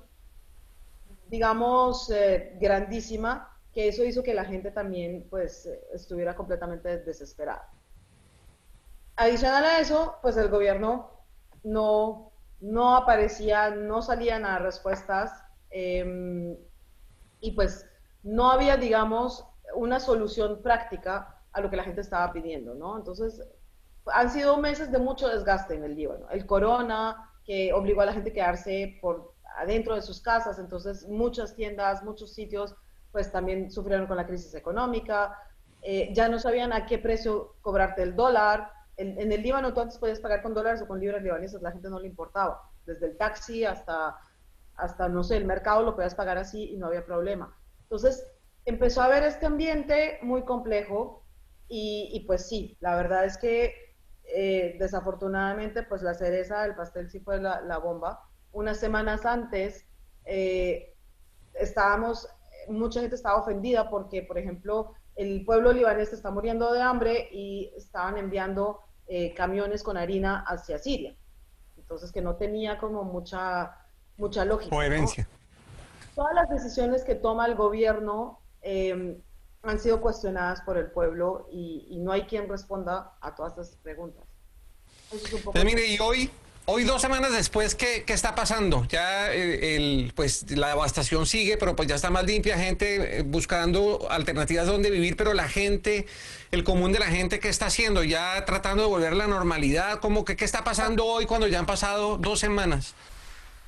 digamos, 1.29 2.11
eh, 2.11 2.57
grandísima 2.61 3.51
que 3.73 3.89
eso 3.89 4.05
hizo 4.05 4.23
que 4.23 4.35
la 4.35 4.45
gente 4.45 4.71
también 4.71 5.27
pues 5.29 5.69
estuviera 5.93 6.37
completamente 6.37 6.99
desesperada. 6.99 7.69
Adicional 9.17 9.65
a 9.65 9.79
eso, 9.81 10.17
pues 10.23 10.37
el 10.37 10.49
gobierno 10.49 11.11
no, 11.65 12.33
no 12.61 12.97
aparecía, 12.97 13.71
no 13.71 14.01
salían 14.01 14.45
a 14.45 14.59
respuestas 14.59 15.33
em, 15.71 16.57
y 17.41 17.53
pues 17.53 17.87
no 18.23 18.51
había, 18.51 18.77
digamos, 18.77 19.45
una 19.75 19.99
solución 19.99 20.63
práctica 20.63 21.34
a 21.55 21.61
lo 21.61 21.71
que 21.71 21.77
la 21.77 21.85
gente 21.85 22.01
estaba 22.01 22.33
pidiendo, 22.33 22.75
¿no? 22.75 22.97
Entonces, 22.99 23.41
han 24.07 24.31
sido 24.31 24.59
meses 24.59 24.93
de 24.93 24.99
mucho 24.99 25.29
desgaste 25.29 25.75
en 25.75 25.85
el 25.85 25.95
Líbano. 25.95 26.29
El 26.31 26.47
corona, 26.47 27.31
que 27.45 27.73
obligó 27.73 28.03
a 28.03 28.07
la 28.07 28.13
gente 28.13 28.31
a 28.31 28.35
quedarse 28.35 28.99
por 29.01 29.35
adentro 29.57 29.95
de 29.95 30.03
sus 30.03 30.21
casas, 30.21 30.59
entonces 30.59 31.09
muchas 31.09 31.55
tiendas, 31.55 32.03
muchos 32.03 32.35
sitios, 32.35 32.75
pues 33.13 33.31
también 33.31 33.71
sufrieron 33.71 34.07
con 34.07 34.17
la 34.17 34.27
crisis 34.27 34.55
económica, 34.55 35.39
eh, 35.83 36.13
ya 36.13 36.29
no 36.29 36.39
sabían 36.39 36.73
a 36.73 36.87
qué 36.87 36.99
precio 36.99 37.55
cobrarte 37.61 38.03
el 38.03 38.17
dólar. 38.17 38.73
En, 38.97 39.19
en, 39.21 39.31
el 39.31 39.43
Líbano 39.43 39.73
tú 39.73 39.81
antes 39.81 39.99
podías 39.99 40.21
pagar 40.21 40.43
con 40.43 40.55
dólares 40.55 40.83
o 40.83 40.89
con 40.89 40.99
libras 40.99 41.23
libanesas, 41.23 41.63
la 41.63 41.73
gente 41.73 41.89
no 41.89 42.01
le 42.01 42.09
importaba. 42.09 42.63
Desde 42.87 43.07
el 43.07 43.17
taxi 43.17 43.65
hasta, 43.65 44.17
hasta, 44.77 45.09
no 45.09 45.23
sé, 45.23 45.37
el 45.37 45.45
mercado 45.45 45.83
lo 45.83 45.95
podías 45.95 46.15
pagar 46.15 46.39
así 46.39 46.73
y 46.73 46.77
no 46.77 46.87
había 46.87 47.05
problema. 47.05 47.57
Entonces, 47.83 48.27
empezó 48.65 49.03
a 49.03 49.07
haber 49.07 49.23
este 49.25 49.47
ambiente 49.47 50.19
muy 50.23 50.43
complejo 50.43 51.24
y, 51.77 52.09
y 52.13 52.21
pues 52.21 52.47
sí, 52.47 52.77
la 52.79 52.95
verdad 52.95 53.25
es 53.25 53.37
que 53.37 53.75
eh, 54.27 54.77
desafortunadamente, 54.79 55.83
pues 55.83 56.03
la 56.03 56.15
cereza 56.15 56.63
del 56.63 56.77
pastel 56.77 57.11
sí 57.11 57.19
fue 57.19 57.41
la, 57.41 57.79
bomba. 57.79 58.29
Unas 58.53 58.79
semanas 58.79 59.27
antes, 59.27 59.85
eh, 60.25 60.95
estábamos, 61.55 62.29
mucha 62.69 63.01
gente 63.01 63.17
estaba 63.17 63.41
ofendida 63.41 63.91
porque, 63.91 64.23
por 64.23 64.39
ejemplo, 64.39 64.93
el 65.17 65.45
pueblo 65.45 65.73
libanés 65.73 66.13
está 66.13 66.31
muriendo 66.31 66.73
de 66.73 66.81
hambre 66.81 67.29
y 67.33 67.73
estaban 67.77 68.17
enviando 68.19 68.81
eh, 69.09 69.35
camiones 69.35 69.83
con 69.83 69.97
harina 69.97 70.45
hacia 70.47 70.79
Siria. 70.79 71.17
Entonces, 71.77 72.13
que 72.13 72.23
no 72.23 72.37
tenía 72.37 72.79
como 72.79 73.03
mucha, 73.03 73.77
mucha 74.17 74.45
lógica. 74.45 74.71
Coherencia. 74.71 75.29
Todas 76.15 76.35
las 76.37 76.49
decisiones 76.49 77.03
que 77.03 77.17
toma 77.17 77.47
el 77.47 77.57
gobierno 77.57 78.39
han 79.67 79.79
sido 79.79 80.01
cuestionadas 80.01 80.61
por 80.63 80.77
el 80.77 80.91
pueblo 80.91 81.49
y, 81.51 81.99
no 81.99 82.13
hay 82.13 82.23
quien 82.23 82.49
responda 82.49 83.13
a 83.21 83.35
todas 83.35 83.53
estas 83.53 83.77
preguntas. 83.77 84.25
Pues 85.53 85.65
mire, 85.65 85.87
y 85.87 85.99
hoy, 85.99 86.31
hoy 86.67 86.85
dos 86.85 87.01
semanas 87.01 87.33
después, 87.33 87.75
¿qué, 87.75 88.05
qué 88.07 88.13
está 88.13 88.35
pasando? 88.35 88.85
Ya 88.87 89.33
eh, 89.33 89.77
el, 89.77 90.13
pues 90.15 90.51
la 90.51 90.69
devastación 90.69 91.25
sigue, 91.25 91.57
pero 91.57 91.75
pues 91.77 91.89
ya 91.89 91.95
está 91.95 92.11
más 92.11 92.25
limpia, 92.25 92.59
gente 92.59 93.19
eh, 93.19 93.23
buscando 93.23 94.07
alternativas 94.11 94.67
donde 94.67 94.91
vivir, 94.91 95.17
pero 95.17 95.33
la 95.33 95.49
gente, 95.49 96.07
el 96.51 96.65
común 96.65 96.93
de 96.93 96.99
la 96.99 97.07
gente, 97.07 97.41
¿qué 97.41 97.49
está 97.49 97.67
haciendo? 97.67 98.03
Ya 98.03 98.45
tratando 98.45 98.83
de 98.83 98.89
volver 98.89 99.13
a 99.13 99.17
la 99.17 99.27
normalidad, 99.27 100.01
¿cómo 100.01 100.25
que 100.25 100.37
qué 100.37 100.45
está 100.45 100.65
pasando 100.65 101.07
hoy 101.07 101.27
cuando 101.27 101.47
ya 101.47 101.59
han 101.59 101.67
pasado 101.67 102.19
dos 102.19 102.41
semanas? 102.41 102.95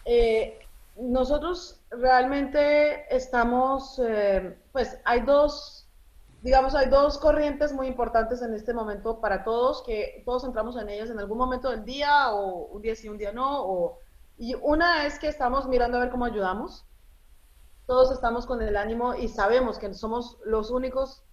Eh, 0.05 0.59
nosotros 0.97 1.81
realmente 1.91 3.15
estamos, 3.15 4.01
pues 4.73 4.97
hay 5.05 5.21
dos 5.21 5.76
digamos, 6.47 6.77
hay 6.77 6.89
dos 6.89 7.19
corrientes 7.19 7.73
muy 7.73 7.89
importantes 7.89 8.41
en 8.41 8.55
este 8.55 8.73
momento 8.73 9.21
para 9.21 9.43
todos, 9.43 9.83
que 9.83 10.23
todos 10.25 10.45
entramos 10.45 10.77
en 10.77 10.89
ellas 10.89 11.11
en 11.11 11.19
algún 11.19 11.39
momento 11.39 11.71
del 11.71 11.85
día, 11.85 12.33
o 12.33 12.67
un 12.67 12.83
día 12.83 12.95
sí, 12.95 13.09
un 13.09 13.19
día 13.19 13.33
no, 13.33 13.65
o, 13.65 13.99
y 14.39 14.55
una 14.55 15.07
es 15.07 15.19
que 15.19 15.27
estamos 15.27 15.67
mirando 15.67 15.97
a 15.97 16.03
ver 16.03 16.11
cómo 16.11 16.25
ayudamos. 16.25 16.87
Todos 17.85 18.13
estamos 18.13 18.47
con 18.47 18.63
el 18.63 18.77
ánimo 18.77 19.17
y 19.17 19.27
sabemos 19.27 19.77
que 19.77 19.93
somos 19.93 20.39
los 20.45 20.71
únicos 20.71 21.25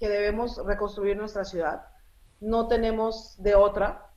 que 0.00 0.08
debemos 0.08 0.56
reconstruir 0.64 1.18
nuestra 1.18 1.44
ciudad. 1.44 1.82
No 2.40 2.66
tenemos 2.66 3.34
de 3.36 3.56
otra. 3.56 4.10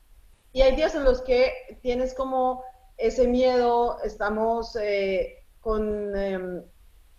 Y 0.54 0.62
hay 0.62 0.74
días 0.74 0.96
en 0.96 1.04
los 1.04 1.22
que 1.22 1.52
tienes 1.82 2.14
como 2.14 2.64
ese 2.96 3.28
miedo, 3.28 3.98
estamos 4.06 4.74
eh, 4.78 5.46
con, 5.60 6.16
em, 6.16 6.64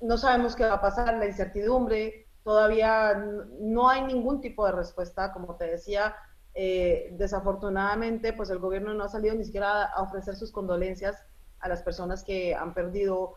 no 0.00 0.16
sabemos 0.16 0.56
qué 0.56 0.64
va 0.64 0.74
a 0.74 0.80
pasar, 0.80 1.18
la 1.18 1.26
incertidumbre, 1.26 2.28
Todavía 2.44 3.14
no 3.61 3.88
hay 3.88 4.02
ningún 4.02 4.40
tipo 4.40 4.66
de 4.66 4.72
respuesta, 4.72 5.33
como 5.33 5.57
te 5.57 5.66
decía, 5.66 6.14
eh, 6.55 7.11
desafortunadamente, 7.12 8.33
pues 8.33 8.50
el 8.50 8.59
gobierno 8.59 8.92
no 8.94 9.05
ha 9.05 9.09
salido 9.09 9.35
ni 9.35 9.44
siquiera 9.44 9.85
a 9.85 10.02
ofrecer 10.02 10.35
sus 10.35 10.52
condolencias 10.52 11.24
a 11.61 11.68
las 11.68 11.83
personas 11.83 12.24
que 12.24 12.55
han 12.55 12.74
perdido 12.74 13.35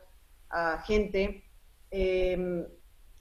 a 0.50 0.80
gente. 0.80 1.44
Em, 1.92 2.68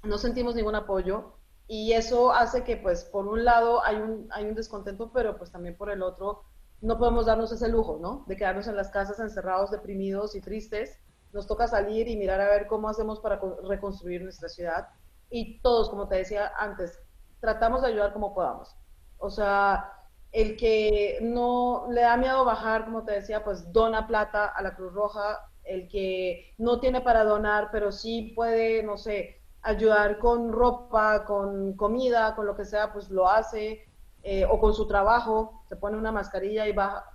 no 0.03 0.19
sentimos 0.19 0.55
ningún 0.55 0.75
apoyo 0.75 1.35
y 1.67 1.93
eso 1.93 2.33
hace 2.33 2.65
que, 2.65 2.77
pues, 2.77 3.05
por 3.05 3.27
un 3.27 3.45
lado 3.45 3.85
hay 3.85 3.97
un, 3.97 4.29
hay 4.33 4.45
un 4.47 4.55
descontento, 4.55 5.13
pero 5.13 5.37
pues 5.37 5.53
también 5.53 5.77
por 5.77 5.91
el 5.91 6.03
otro 6.03 6.45
no 6.81 6.99
podemos 6.99 7.27
darnos 7.27 7.53
ese 7.53 7.69
lujo, 7.69 7.99
¿no? 8.01 8.25
De 8.27 8.37
quedarnos 8.37 8.67
en 8.69 8.77
las 8.77 8.91
casas 8.91 9.19
encerrados, 9.21 9.71
deprimidos 9.71 10.35
y 10.35 10.41
tristes. 10.41 10.99
Nos 11.33 11.47
toca 11.47 11.67
salir 11.67 12.09
y 12.09 12.17
mirar 12.17 12.41
a 12.41 12.49
ver 12.49 12.67
cómo 12.67 12.89
hacemos 12.89 13.21
para 13.21 13.41
reconstruir 13.69 14.23
nuestra 14.23 14.49
ciudad 14.49 14.89
y 15.35 15.59
todos, 15.63 15.91
como 15.91 16.07
te 16.07 16.15
decía 16.15 16.53
antes, 16.57 17.03
tratamos 17.41 17.83
de 17.83 17.89
ayudar 17.89 18.13
como 18.13 18.33
podamos. 18.33 18.77
O 19.19 19.31
sea, 19.31 19.93
el 20.31 20.57
que 20.57 21.19
no 21.23 21.89
le 21.91 22.03
da 22.03 22.17
miedo 22.17 22.45
bajar, 22.45 22.85
como 22.85 23.03
te 23.03 23.15
decía, 23.15 23.43
pues 23.43 23.73
dona 23.73 24.07
plata 24.07 24.47
a 24.47 24.63
la 24.63 24.77
Cruz 24.77 24.93
Roja, 24.93 25.51
el 25.65 25.89
que 25.89 26.55
no 26.59 26.79
tiene 26.79 27.01
para 27.01 27.25
donar, 27.25 27.71
pero 27.73 27.91
sí 27.91 28.33
puede, 28.37 28.85
no 28.85 28.97
sé, 28.97 29.41
ayudar 29.63 30.21
con 30.21 30.53
ropa, 30.53 31.25
con 31.25 31.73
comida, 31.73 32.37
con 32.37 32.47
lo 32.47 32.55
que 32.55 32.65
sea, 32.65 32.93
pues 32.93 33.11
lo 33.11 33.29
hace, 33.29 33.89
eh, 34.23 34.45
o 34.49 34.61
con 34.61 34.73
su 34.73 34.87
trabajo, 34.87 35.65
se 35.69 35.75
pone 35.75 35.99
una 35.99 36.13
mascarilla 36.13 36.69
y 36.69 36.73
va 36.73 37.11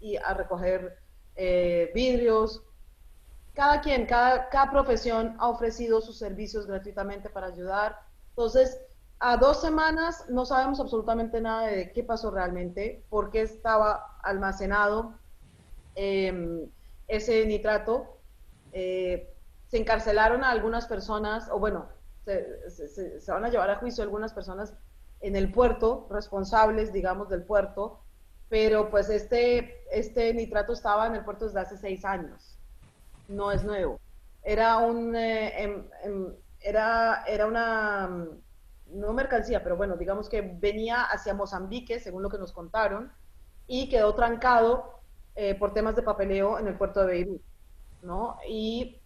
y 0.00 0.16
a 0.16 0.34
recoger 0.34 0.98
eh, 1.36 1.92
vidrios, 1.94 2.64
cada 3.54 3.80
quien, 3.82 4.06
cada, 4.06 4.70
profesión 4.70 5.36
ha 5.38 5.48
ofrecido 5.48 6.00
sus 6.00 6.18
servicios 6.18 6.66
gratuitamente 6.66 7.28
para 7.28 7.48
ayudar. 7.48 7.98
Entonces, 8.30 8.80
a 9.18 9.36
dos 9.36 9.60
semanas 9.60 10.24
no 10.28 10.46
sabemos 10.46 10.80
absolutamente 10.80 11.40
nada 11.40 11.66
de 11.66 11.92
qué 11.92 12.02
pasó 12.02 12.30
realmente, 12.30 13.04
por 13.10 13.30
qué 13.30 13.42
estaba 13.42 14.18
almacenado 14.22 15.14
em, 15.94 16.66
ese 17.08 17.44
nitrato. 17.46 18.18
Eh, 18.72 19.28
se 19.68 19.78
encarcelaron 19.78 20.44
a 20.44 20.50
algunas 20.50 20.86
personas, 20.86 21.48
o 21.50 21.58
bueno, 21.58 21.88
se, 22.24 22.70
se, 23.20 23.32
van 23.32 23.44
a 23.44 23.50
llevar 23.50 23.70
a 23.70 23.76
juicio 23.76 24.02
algunas 24.02 24.32
personas 24.32 24.74
en 25.20 25.36
el 25.36 25.52
puerto, 25.52 26.06
responsables, 26.10 26.92
digamos, 26.92 27.28
del 27.28 27.42
puerto, 27.42 28.00
pero 28.48 28.90
pues 28.90 29.08
este, 29.10 29.84
este 29.90 30.32
nitrato 30.34 30.72
estaba 30.72 31.06
en 31.06 31.14
el 31.14 31.24
puerto 31.24 31.46
desde 31.46 31.60
hace 31.60 31.76
seis 31.76 32.04
años 32.04 32.51
no 33.28 33.52
es 33.52 33.64
nuevo. 33.64 34.00
Era 34.42 34.78
un, 34.78 35.14
eh, 35.16 35.62
em, 35.62 35.84
em, 36.02 36.34
era, 36.60 37.24
era 37.26 37.46
una, 37.46 38.08
mm, 38.08 39.00
no 39.00 39.12
mercancía, 39.12 39.62
pero 39.62 39.76
bueno, 39.76 39.96
digamos 39.96 40.28
que 40.28 40.42
venía 40.42 41.02
hacia 41.04 41.34
Mozambique, 41.34 42.00
según 42.00 42.22
lo 42.22 42.30
que 42.30 42.38
nos 42.38 42.52
contaron, 42.52 43.12
y 43.66 43.88
quedó 43.88 44.14
trancado 44.14 45.00
eh, 45.34 45.54
por 45.54 45.72
temas 45.72 45.96
de 45.96 46.02
papeleo 46.02 46.58
en 46.58 46.68
el 46.68 46.76
puerto 46.76 47.00
de 47.00 47.06
Beirut, 47.06 47.42
¿no? 48.02 48.38
Y 48.48 49.00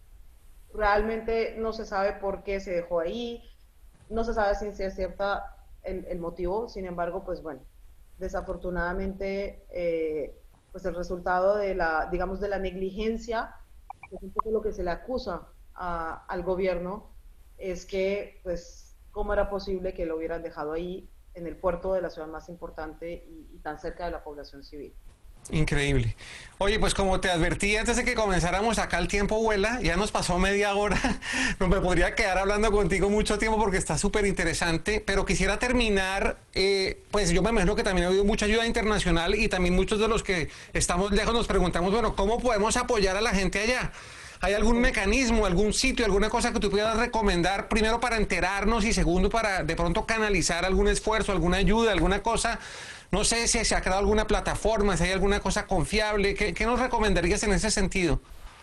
realmente 0.75 1.55
no 1.59 1.73
se 1.73 1.87
sabe 1.87 2.15
por 2.15 2.43
qué 2.43 2.61
se 2.61 2.73
dejó 2.73 3.01
ahí, 3.01 3.43
no 4.11 4.25
se 4.25 4.35
sabe 4.35 4.55
si 4.55 4.83
es 4.83 4.95
cierta 4.95 5.57
el, 5.83 6.05
el 6.07 6.19
motivo, 6.19 6.69
sin 6.69 6.87
embargo, 6.87 7.25
pues 7.25 7.43
bueno, 7.43 7.61
desafortunadamente, 8.19 9.65
eh, 9.71 10.35
pues 10.73 10.85
el 10.85 10.95
resultado 10.95 11.57
de 11.57 11.75
la, 11.75 12.09
digamos, 12.11 12.41
de 12.41 12.49
la 12.49 12.59
negligencia 12.59 13.55
lo 14.45 14.63
que 14.63 14.73
se 14.73 14.83
le 14.83 14.91
acusa 14.91 15.49
al 15.75 16.43
gobierno, 16.43 17.15
es 17.59 17.87
que, 17.87 18.41
pues, 18.43 18.97
¿cómo 19.11 19.33
era 19.33 19.51
posible 19.51 19.95
que 19.95 20.07
lo 20.07 20.17
hubieran 20.17 20.43
dejado 20.43 20.73
ahí 20.73 21.11
en 21.35 21.47
el 21.47 21.59
puerto 21.59 21.93
de 21.93 22.03
la 22.03 22.11
ciudad 22.11 22.29
más 22.29 22.49
importante 22.49 23.25
y, 23.29 23.59
tan 23.63 23.79
cerca 23.79 24.07
de 24.07 24.13
la 24.13 24.25
población 24.25 24.63
civil? 24.63 24.97
Increíble. 25.51 26.17
Oye, 26.59 26.79
pues 26.79 26.95
como 26.95 27.21
te 27.21 27.29
advertí 27.29 27.77
antes 27.77 27.97
de 27.97 28.05
que 28.05 28.15
comenzáramos, 28.15 28.79
acá 28.79 28.99
el 28.99 29.09
tiempo 29.09 29.43
vuela, 29.43 29.79
ya 29.83 29.97
nos 29.97 30.11
pasó 30.11 30.39
media 30.39 30.75
hora, 30.75 30.99
no 31.61 31.69
me 31.69 31.83
podría 31.83 32.15
quedar 32.15 32.39
hablando 32.39 32.73
contigo 32.73 33.11
mucho 33.11 33.37
tiempo 33.37 33.59
porque 33.59 33.77
está 33.77 33.99
súper 33.99 34.25
interesante, 34.25 35.03
pero 35.05 35.27
quisiera 35.27 35.59
terminar, 35.59 36.39
eh, 36.55 37.03
pues 37.11 37.29
yo 37.31 37.43
me 37.43 37.51
imagino 37.51 37.77
que 37.77 37.83
también 37.83 38.07
ha 38.07 38.09
habido 38.09 38.25
mucha 38.25 38.47
ayuda 38.47 38.67
internacional 38.67 39.35
y 39.35 39.49
también 39.49 39.75
muchos 39.75 39.99
de 40.01 40.09
los 40.09 40.23
que 40.23 40.49
estamos 40.73 41.13
lejos 41.13 41.35
nos 41.35 41.47
preguntamos, 41.47 41.93
bueno, 41.93 42.17
¿cómo 42.17 42.41
podemos 42.41 42.79
apoyar 42.79 43.19
a 43.19 43.21
la 43.21 43.33
gente 43.33 43.59
allá? 43.61 43.93
¿Hay 44.41 44.55
algún 44.55 44.81
mecanismo, 44.81 45.45
algún 45.45 45.73
sitio, 45.73 46.05
alguna 46.07 46.31
cosa 46.31 46.53
que 46.53 46.61
tú 46.61 46.71
pudieras 46.71 46.97
recomendar, 46.97 47.69
primero 47.69 48.01
para 48.01 48.17
enterarnos 48.17 48.85
y 48.85 48.93
segundo 48.95 49.29
para 49.29 49.63
de 49.63 49.77
pronto 49.77 50.07
canalizar 50.07 50.65
algún 50.65 50.89
esfuerzo, 50.89 51.33
alguna 51.33 51.59
ayuda, 51.59 51.93
alguna 51.93 52.23
cosa? 52.23 52.59
No 53.11 53.25
sé 53.25 53.47
si 53.47 53.65
se 53.65 53.75
ha 53.75 53.81
creado 53.81 54.01
alguna 54.01 54.27
plataforma, 54.27 54.97
si 54.97 55.05
hay 55.05 55.13
alguna 55.13 55.41
cosa 55.41 55.67
confiable. 55.67 56.35
¿Qué, 56.35 56.67
nos 56.67 56.81
recomendarías 56.81 57.43
en 57.45 57.53
ese 57.53 57.71
sentido? 57.71 58.21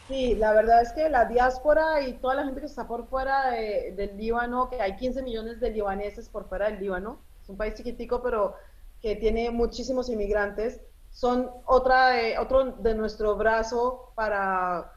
Sí, 0.07 0.35
la 0.35 0.51
verdad 0.51 0.81
es 0.81 0.91
que 0.91 1.09
la 1.09 1.25
diáspora 1.25 2.01
y 2.01 2.13
toda 2.13 2.35
la 2.35 2.43
gente 2.43 2.59
que 2.59 2.65
está 2.65 2.87
por 2.87 3.07
fuera 3.07 3.51
del 3.51 4.17
Líbano, 4.17 4.69
que 4.69 4.81
hay 4.81 4.95
15 4.97 5.23
millones 5.23 5.59
de 5.59 5.71
libaneses 5.71 6.27
por 6.27 6.49
fuera 6.49 6.69
del 6.69 6.79
Líbano, 6.79 7.19
es 7.41 7.49
un 7.49 7.57
país 7.57 7.73
chiquitico, 7.75 8.21
pero 8.21 8.55
que 9.01 9.15
tiene 9.15 9.49
muchísimos 9.49 10.09
inmigrantes, 10.09 10.81
son 11.11 11.51
otra, 11.65 12.13
otro 12.39 12.71
de 12.71 12.95
nuestro 12.95 13.35
brazo 13.35 14.11
para, 14.15 14.91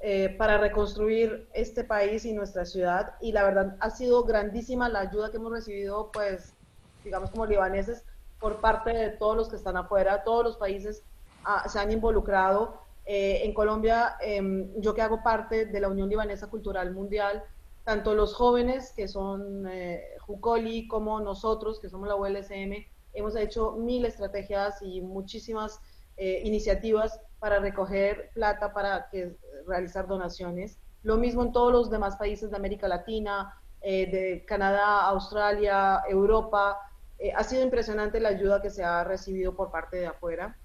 eh, 0.00 0.34
para 0.38 0.58
reconstruir 0.58 1.48
este 1.52 1.84
país 1.84 2.24
y 2.24 2.32
nuestra 2.32 2.64
ciudad. 2.64 3.14
Y 3.20 3.32
la 3.32 3.44
verdad 3.44 3.76
ha 3.80 3.90
sido 3.90 4.24
grandísima 4.24 4.88
la 4.88 5.00
ayuda 5.00 5.30
que 5.30 5.38
hemos 5.38 5.52
recibido, 5.52 6.10
pues, 6.12 6.54
digamos 7.04 7.30
como 7.30 7.46
libaneses, 7.46 8.04
por 8.40 8.60
parte 8.60 8.90
de 8.90 9.10
todos 9.10 9.36
los 9.36 9.48
que 9.48 9.56
están 9.56 9.76
afuera, 9.76 10.24
todos 10.24 10.44
los 10.44 10.56
países 10.56 11.02
ah, 11.44 11.68
se 11.68 11.78
han 11.78 11.90
involucrado 11.90 12.86
eh, 13.08 13.42
en 13.44 13.54
Colombia, 13.54 14.16
em, 14.20 14.68
yo 14.80 14.92
que 14.92 15.00
hago 15.00 15.22
parte 15.22 15.66
de 15.66 15.80
la 15.80 15.88
Unión 15.88 16.08
Libanesa 16.08 16.48
Cultural 16.48 16.92
Mundial, 16.92 17.44
tanto 17.84 18.14
los 18.14 18.34
jóvenes 18.34 18.92
que 18.96 19.06
son 19.06 19.64
eh, 19.70 20.02
Jucoli 20.20 20.88
como 20.88 21.20
nosotros 21.20 21.78
que 21.78 21.88
somos 21.88 22.08
la 22.08 22.16
ULSM, 22.16 22.84
hemos 23.14 23.36
hecho 23.36 23.76
mil 23.76 24.04
estrategias 24.04 24.82
y 24.82 25.00
muchísimas 25.02 25.80
eh, 26.16 26.42
iniciativas 26.44 27.20
para 27.38 27.60
recoger 27.60 28.30
plata, 28.34 28.72
para 28.72 29.08
que, 29.08 29.36
realizar 29.68 30.08
donaciones. 30.08 30.78
Lo 31.04 31.16
mismo 31.16 31.44
en 31.44 31.52
todos 31.52 31.72
los 31.72 31.90
demás 31.90 32.16
países 32.16 32.50
de 32.50 32.56
América 32.56 32.88
Latina, 32.88 33.54
de 33.82 34.44
Canadá, 34.48 35.02
Australia, 35.02 36.02
Europa. 36.08 36.76
Ha 37.34 37.44
sido 37.44 37.62
impresionante 37.62 38.20
la 38.20 38.28
ayuda 38.30 38.60
que 38.60 38.70
se 38.70 38.84
ha 38.84 39.02
recibido 39.04 39.54
por 39.54 39.70
parte 39.70 39.96
de 39.96 40.06
afuera. 40.06 40.56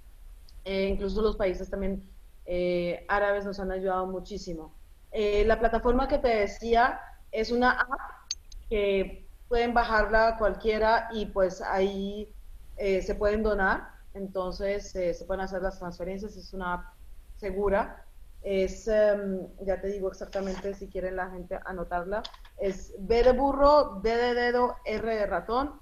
incluso 0.66 1.22
los 1.22 1.38
países 1.38 1.70
también 1.70 2.04
eh, 2.46 3.06
árabes 3.08 3.46
nos 3.46 3.60
han 3.60 3.72
ayudado 3.72 4.06
muchísimo. 4.08 4.74
Eh, 5.12 5.44
la 5.46 5.60
plataforma 5.60 6.08
que 6.08 6.18
te 6.18 6.30
decía 6.30 7.00
es 7.32 7.52
una 7.52 7.72
app 7.72 7.90
que 8.70 9.28
pueden 9.48 9.74
bajarla 9.74 10.38
cualquiera 10.38 11.10
y 11.14 11.28
pues 11.28 11.62
ahí 11.62 12.34
eh, 12.78 13.02
se 13.02 13.16
pueden 13.16 13.44
donar, 13.44 13.90
entonces 14.14 14.92
se 14.92 15.26
pueden 15.26 15.42
hacer 15.42 15.62
las 15.62 15.80
transferencias, 15.80 16.36
es 16.36 16.54
una 16.54 16.74
app 16.74 16.86
segura. 17.38 18.06
Es, 18.44 18.88
em, 18.88 19.48
ya 19.62 19.80
te 19.80 19.88
digo 19.88 20.10
exactamente 20.10 20.74
si 20.74 20.88
quieren 20.88 21.16
la 21.16 21.30
gente 21.30 21.60
anotarla, 21.66 22.24
es 22.58 22.94
B 22.98 23.24
de 23.24 23.34
burro, 23.34 24.00
D 24.02 24.16
de 24.16 24.34
dedo, 24.34 24.78
R 24.86 25.16
de 25.16 25.28
ratón, 25.28 25.80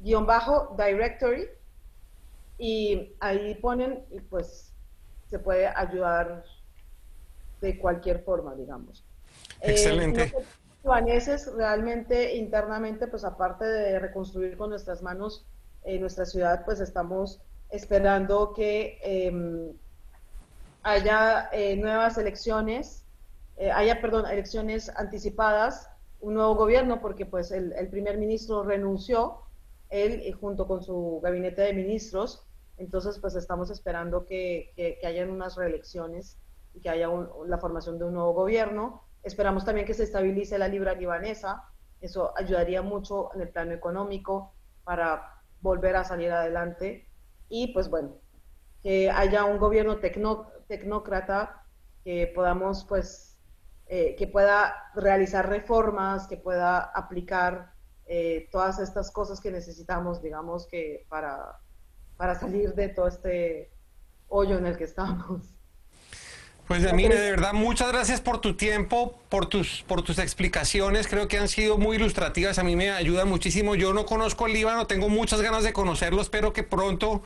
guion 0.00 0.26
bajo, 0.26 0.76
directory, 0.76 1.46
y 2.58 3.14
ahí 3.20 3.54
ponen, 3.54 4.04
y 4.10 4.20
pues 4.20 4.72
se 5.28 5.38
puede 5.38 5.66
ayudar 5.66 6.44
de 7.60 7.78
cualquier 7.78 8.22
forma, 8.22 8.54
digamos. 8.54 9.04
Eh, 9.60 9.72
Excelente. 9.72 10.22
Eh, 10.24 11.36
realmente 11.56 12.34
internamente, 12.36 13.06
pues 13.06 13.24
aparte 13.24 13.64
de 13.64 13.98
reconstruir 13.98 14.56
con 14.56 14.70
nuestras 14.70 15.02
manos 15.02 15.46
eh, 15.84 15.98
nuestra 15.98 16.24
ciudad, 16.24 16.64
pues 16.64 16.80
estamos 16.80 17.40
esperando 17.70 18.52
que 18.54 18.98
em, 19.02 19.72
haya 20.82 21.48
eh, 21.52 21.76
nuevas 21.76 22.18
elecciones, 22.18 23.04
haya, 23.74 24.00
perdón, 24.00 24.24
elecciones 24.26 24.90
anticipadas, 24.96 25.90
un 26.20 26.34
nuevo 26.34 26.54
gobierno, 26.54 27.00
porque 27.02 27.26
pues 27.26 27.50
el, 27.50 27.74
el 27.74 27.88
primer 27.88 28.16
ministro 28.16 28.62
renunció, 28.62 29.42
él 29.90 30.32
junto 30.40 30.66
con 30.66 30.82
su 30.82 31.20
gabinete 31.22 31.62
de 31.62 31.74
ministros, 31.74 32.46
entonces, 32.80 33.18
pues 33.18 33.34
estamos 33.34 33.70
esperando 33.70 34.24
que, 34.24 34.72
que, 34.74 35.06
hayan 35.06 35.28
unas 35.28 35.54
reelecciones 35.54 36.38
y 36.72 36.80
que 36.80 36.88
haya 36.88 37.08
la 37.46 37.58
formación 37.58 37.98
de 37.98 38.06
un 38.06 38.14
nuevo 38.14 38.32
gobierno. 38.32 39.04
Esperamos 39.22 39.66
también 39.66 39.86
que 39.86 39.92
se 39.92 40.04
estabilice 40.04 40.56
la 40.56 40.66
libra 40.66 40.94
libanesa. 40.94 41.62
Eso 42.00 42.32
ayudaría 42.38 42.80
mucho 42.80 43.34
en 43.34 43.42
el 43.42 43.50
plano 43.50 43.72
económico 43.72 44.54
para 44.82 45.42
volver 45.60 45.94
a 45.94 46.04
salir 46.04 46.32
adelante. 46.32 47.06
Y 47.50 47.74
pues 47.74 47.90
bueno, 47.90 48.16
que 48.82 49.10
haya 49.10 49.44
un 49.44 49.58
gobierno 49.58 49.98
tecnócrata 50.66 51.66
que 52.02 52.32
podamos 52.34 52.86
pues 52.86 53.38
eh, 53.88 54.16
que 54.16 54.26
pueda 54.26 54.90
realizar 54.94 55.50
reformas, 55.50 56.26
que 56.26 56.38
pueda 56.38 56.78
aplicar 56.78 57.74
eh, 58.12 58.48
todas 58.52 58.78
estas 58.80 59.10
cosas 59.10 59.40
que 59.40 59.50
necesitamos, 59.50 60.20
digamos, 60.20 60.66
que 60.66 61.06
para 61.08 61.60
para 62.20 62.38
salir 62.38 62.74
de 62.74 62.90
todo 62.90 63.08
este 63.08 63.70
hoyo 64.28 64.58
en 64.58 64.66
el 64.66 64.76
que 64.76 64.84
estamos. 64.84 65.40
Pues 66.68 66.82
de 66.82 66.92
verdad, 66.92 67.54
muchas 67.54 67.90
gracias 67.90 68.20
por 68.20 68.42
tu 68.42 68.56
tiempo, 68.56 69.18
por 69.30 69.46
tus, 69.46 69.82
por 69.88 70.02
tus 70.02 70.18
explicaciones. 70.18 71.08
Creo 71.08 71.28
que 71.28 71.38
han 71.38 71.48
sido 71.48 71.78
muy 71.78 71.96
ilustrativas. 71.96 72.58
A 72.58 72.62
mí 72.62 72.76
me 72.76 72.90
ayuda 72.90 73.24
muchísimo. 73.24 73.74
Yo 73.74 73.94
no 73.94 74.04
conozco 74.04 74.46
el 74.46 74.52
Líbano, 74.52 74.86
tengo 74.86 75.08
muchas 75.08 75.40
ganas 75.40 75.64
de 75.64 75.72
conocerlo. 75.72 76.20
Espero 76.20 76.52
que 76.52 76.62
pronto 76.62 77.22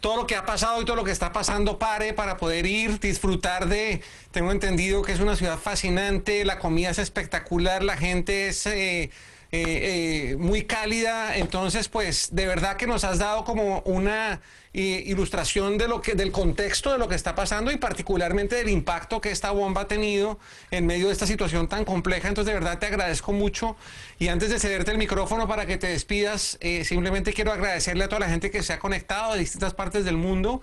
todo 0.00 0.16
lo 0.16 0.26
que 0.26 0.34
ha 0.34 0.44
pasado 0.44 0.82
y 0.82 0.84
todo 0.84 0.96
lo 0.96 1.04
que 1.04 1.12
está 1.12 1.32
pasando 1.32 1.78
pare 1.78 2.12
para 2.12 2.36
poder 2.36 2.66
ir, 2.66 2.98
disfrutar 2.98 3.68
de. 3.68 4.02
Tengo 4.32 4.50
entendido 4.50 5.02
que 5.02 5.12
es 5.12 5.20
una 5.20 5.36
ciudad 5.36 5.58
fascinante, 5.58 6.44
la 6.44 6.58
comida 6.58 6.90
es 6.90 6.98
espectacular, 6.98 7.84
la 7.84 7.96
gente 7.96 8.48
es. 8.48 8.66
Eh, 8.66 9.10
eh, 9.54 10.30
eh, 10.32 10.36
muy 10.38 10.62
cálida. 10.62 11.36
Entonces, 11.36 11.88
pues 11.88 12.28
de 12.32 12.46
verdad 12.46 12.78
que 12.78 12.86
nos 12.86 13.04
has 13.04 13.18
dado 13.18 13.44
como 13.44 13.80
una 13.80 14.40
eh, 14.72 15.02
ilustración 15.04 15.76
de 15.76 15.88
lo 15.88 16.00
que, 16.00 16.14
del 16.14 16.32
contexto 16.32 16.90
de 16.90 16.96
lo 16.96 17.06
que 17.06 17.16
está 17.16 17.34
pasando 17.34 17.70
y 17.70 17.76
particularmente 17.76 18.56
del 18.56 18.70
impacto 18.70 19.20
que 19.20 19.30
esta 19.30 19.50
bomba 19.50 19.82
ha 19.82 19.88
tenido 19.88 20.38
en 20.70 20.86
medio 20.86 21.08
de 21.08 21.12
esta 21.12 21.26
situación 21.26 21.68
tan 21.68 21.84
compleja. 21.84 22.28
Entonces, 22.28 22.54
de 22.54 22.58
verdad 22.58 22.78
te 22.78 22.86
agradezco 22.86 23.32
mucho. 23.32 23.76
Y 24.18 24.28
antes 24.28 24.48
de 24.48 24.58
cederte 24.58 24.90
el 24.90 24.96
micrófono 24.96 25.46
para 25.46 25.66
que 25.66 25.76
te 25.76 25.88
despidas, 25.88 26.58
simplemente 26.84 27.34
quiero 27.34 27.52
agradecerle 27.52 28.04
a 28.04 28.08
toda 28.08 28.20
la 28.20 28.28
gente 28.28 28.50
que 28.50 28.62
se 28.62 28.72
ha 28.72 28.78
conectado 28.78 29.34
de 29.34 29.40
distintas 29.40 29.74
partes 29.74 30.06
del 30.06 30.16
mundo 30.16 30.62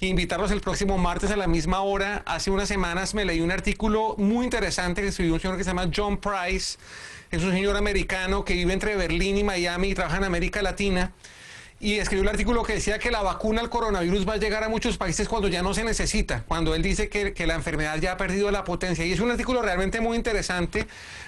invitarlos 0.00 0.50
el 0.50 0.60
próximo 0.60 0.98
martes 0.98 1.30
a 1.30 1.36
la 1.36 1.46
misma 1.46 1.80
hora. 1.80 2.22
Hace 2.26 2.50
unas 2.50 2.68
semanas 2.68 3.14
me 3.14 3.24
leí 3.24 3.40
un 3.40 3.50
artículo 3.50 4.14
muy 4.18 4.44
interesante 4.44 5.02
que 5.02 5.08
escribió 5.08 5.34
un 5.34 5.40
señor 5.40 5.56
que 5.56 5.64
se 5.64 5.70
llama 5.70 5.90
John 5.94 6.18
Price 6.18 6.76
es 7.30 7.42
un 7.42 7.52
señor 7.52 7.76
americano 7.76 8.44
que 8.44 8.54
vive 8.54 8.72
entre 8.72 8.96
Berlín 8.96 9.36
y 9.36 9.44
Miami 9.44 9.88
y 9.88 9.94
trabaja 9.94 10.18
en 10.18 10.24
América 10.24 10.62
Latina. 10.62 11.12
Y 11.78 11.96
escribió 11.96 12.22
un 12.22 12.30
artículo 12.30 12.62
que 12.62 12.72
decía 12.72 12.98
que 12.98 13.10
la 13.10 13.20
vacuna 13.20 13.60
al 13.60 13.68
coronavirus 13.68 14.26
va 14.26 14.34
a 14.34 14.36
llegar 14.38 14.64
a 14.64 14.70
muchos 14.70 14.96
países 14.96 15.28
cuando 15.28 15.48
ya 15.48 15.60
no 15.60 15.74
se 15.74 15.84
necesita, 15.84 16.42
cuando 16.48 16.74
él 16.74 16.80
dice 16.80 17.10
que, 17.10 17.34
que 17.34 17.46
la 17.46 17.54
enfermedad 17.54 17.98
ya 17.98 18.12
ha 18.12 18.16
perdido 18.16 18.50
la 18.50 18.64
potencia. 18.64 19.04
Y 19.04 19.12
es 19.12 19.20
un 19.20 19.30
artículo 19.30 19.60
realmente 19.60 20.00
muy 20.00 20.16
interesante. 20.16 20.86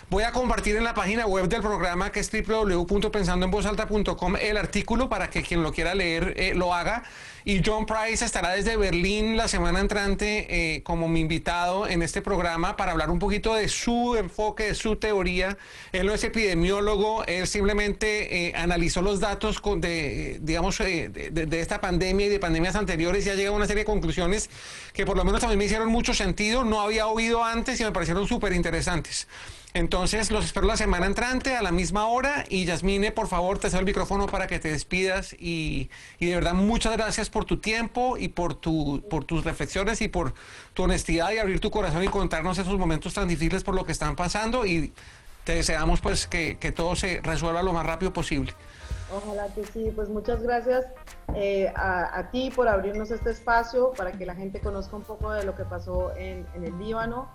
Voy 0.08 0.22
a 0.22 0.32
compartir 0.32 0.76
en 0.76 0.84
la 0.84 0.94
página 0.94 1.26
web 1.26 1.48
del 1.48 1.60
programa 1.60 2.10
que 2.10 2.20
es 2.20 2.30
www.pensandoenvozalta.com 2.32 4.36
el 4.36 4.56
artículo 4.56 5.10
para 5.10 5.28
que 5.28 5.42
quien 5.42 5.62
lo 5.62 5.70
quiera 5.70 5.94
leer 5.94 6.32
eh, 6.38 6.54
lo 6.54 6.72
haga. 6.72 7.02
Y 7.48 7.62
John 7.64 7.86
Price 7.86 8.22
estará 8.22 8.50
desde 8.50 8.76
Berlín 8.76 9.38
la 9.38 9.48
semana 9.48 9.80
entrante 9.80 10.74
eh, 10.74 10.82
como 10.82 11.08
mi 11.08 11.20
invitado 11.20 11.88
en 11.88 12.02
este 12.02 12.20
programa 12.20 12.76
para 12.76 12.92
hablar 12.92 13.08
un 13.08 13.18
poquito 13.18 13.54
de 13.54 13.68
su 13.68 14.16
enfoque, 14.16 14.64
de 14.64 14.74
su 14.74 14.96
teoría. 14.96 15.56
Él 15.92 16.06
no 16.06 16.12
es 16.12 16.22
epidemiólogo, 16.24 17.24
él 17.24 17.46
simplemente 17.46 18.48
eh, 18.48 18.52
analizó 18.54 19.00
los 19.00 19.18
datos 19.18 19.62
de, 19.78 20.40
digamos, 20.42 20.78
eh, 20.80 21.08
de, 21.08 21.60
esta 21.60 21.80
pandemia 21.80 22.26
y 22.26 22.28
de 22.28 22.38
pandemias 22.38 22.74
anteriores 22.74 23.24
y 23.24 23.30
ha 23.30 23.34
llegado 23.34 23.54
a 23.54 23.56
una 23.56 23.66
serie 23.66 23.84
de 23.84 23.86
conclusiones 23.86 24.50
que 24.92 25.06
por 25.06 25.16
lo 25.16 25.24
menos 25.24 25.42
a 25.42 25.48
mí 25.48 25.56
me 25.56 25.64
hicieron 25.64 25.88
mucho 25.88 26.12
sentido, 26.12 26.64
no 26.64 26.82
había 26.82 27.06
oído 27.06 27.42
antes 27.42 27.80
y 27.80 27.84
me 27.84 27.92
parecieron 27.92 28.28
súper 28.28 28.52
interesantes. 28.52 29.26
Entonces 29.74 30.30
los 30.30 30.46
espero 30.46 30.66
la 30.66 30.76
semana 30.76 31.06
entrante 31.06 31.54
a 31.54 31.62
la 31.62 31.72
misma 31.72 32.06
hora. 32.08 32.44
Y 32.48 32.64
Yasmine, 32.64 33.12
por 33.12 33.28
favor, 33.28 33.58
te 33.58 33.68
cedo 33.68 33.80
el 33.80 33.86
micrófono 33.86 34.26
para 34.26 34.46
que 34.46 34.58
te 34.58 34.70
despidas. 34.70 35.34
Y, 35.38 35.90
de 36.18 36.34
verdad 36.34 36.54
muchas 36.54 36.96
gracias 36.96 37.28
por 37.28 37.44
tu 37.44 37.58
tiempo 37.58 38.16
y 38.16 38.28
por, 38.28 38.54
tu, 38.54 39.04
por 39.10 39.24
tus 39.24 39.44
reflexiones 39.44 40.00
y 40.00 40.08
por 40.08 40.32
tu 40.72 40.84
honestidad 40.84 41.30
y 41.32 41.38
abrir 41.38 41.60
tu 41.60 41.70
corazón 41.70 42.02
y 42.02 42.08
contarnos 42.08 42.58
esos 42.58 42.78
momentos 42.78 43.14
tan 43.14 43.28
difíciles 43.28 43.62
por 43.62 43.74
lo 43.74 43.84
que 43.84 43.92
están 43.92 44.16
pasando. 44.16 44.64
Y 44.64 44.92
te 45.44 45.54
deseamos 45.54 46.00
pues 46.00 46.26
que, 46.26 46.56
todo 46.74 46.96
se 46.96 47.20
resuelva 47.22 47.62
lo 47.62 47.72
más 47.72 47.84
rápido 47.84 48.12
posible. 48.12 48.54
Ojalá 49.10 49.46
que 49.54 49.64
sí, 49.64 49.90
pues 49.94 50.08
muchas 50.08 50.42
gracias 50.42 50.86
eh, 51.34 51.72
a, 51.74 52.28
ti 52.30 52.50
por 52.54 52.68
abrirnos 52.68 53.10
este 53.10 53.30
espacio 53.30 53.92
para 53.96 54.12
que 54.12 54.26
la 54.26 54.34
gente 54.34 54.60
conozca 54.60 54.96
un 54.96 55.04
poco 55.04 55.30
de 55.30 55.44
lo 55.44 55.54
que 55.54 55.64
pasó 55.64 56.14
en, 56.16 56.46
en 56.54 56.64
el 56.64 56.78
Líbano 56.78 57.28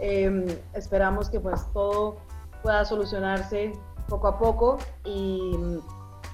Em, 0.00 0.46
esperamos 0.74 1.28
que 1.28 1.40
pues 1.40 1.66
todo 1.72 2.16
pueda 2.62 2.84
solucionarse 2.84 3.72
poco 4.08 4.28
a 4.28 4.38
poco 4.38 4.78
y, 5.04 5.52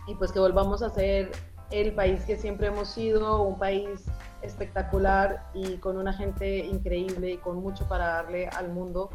y, 0.06 0.14
pues 0.14 0.32
que 0.32 0.38
volvamos 0.38 0.82
a 0.82 0.90
ser 0.90 1.32
el 1.70 1.94
país 1.94 2.24
que 2.24 2.36
siempre 2.36 2.68
hemos 2.68 2.88
sido, 2.88 3.42
un 3.42 3.58
país 3.58 4.04
espectacular 4.42 5.50
y 5.52 5.78
con 5.78 5.96
una 5.96 6.12
gente 6.12 6.58
increíble 6.58 7.32
y 7.32 7.36
con 7.38 7.56
mucho 7.56 7.86
para 7.88 8.06
darle 8.06 8.48
al 8.48 8.68
mundo. 8.68 9.10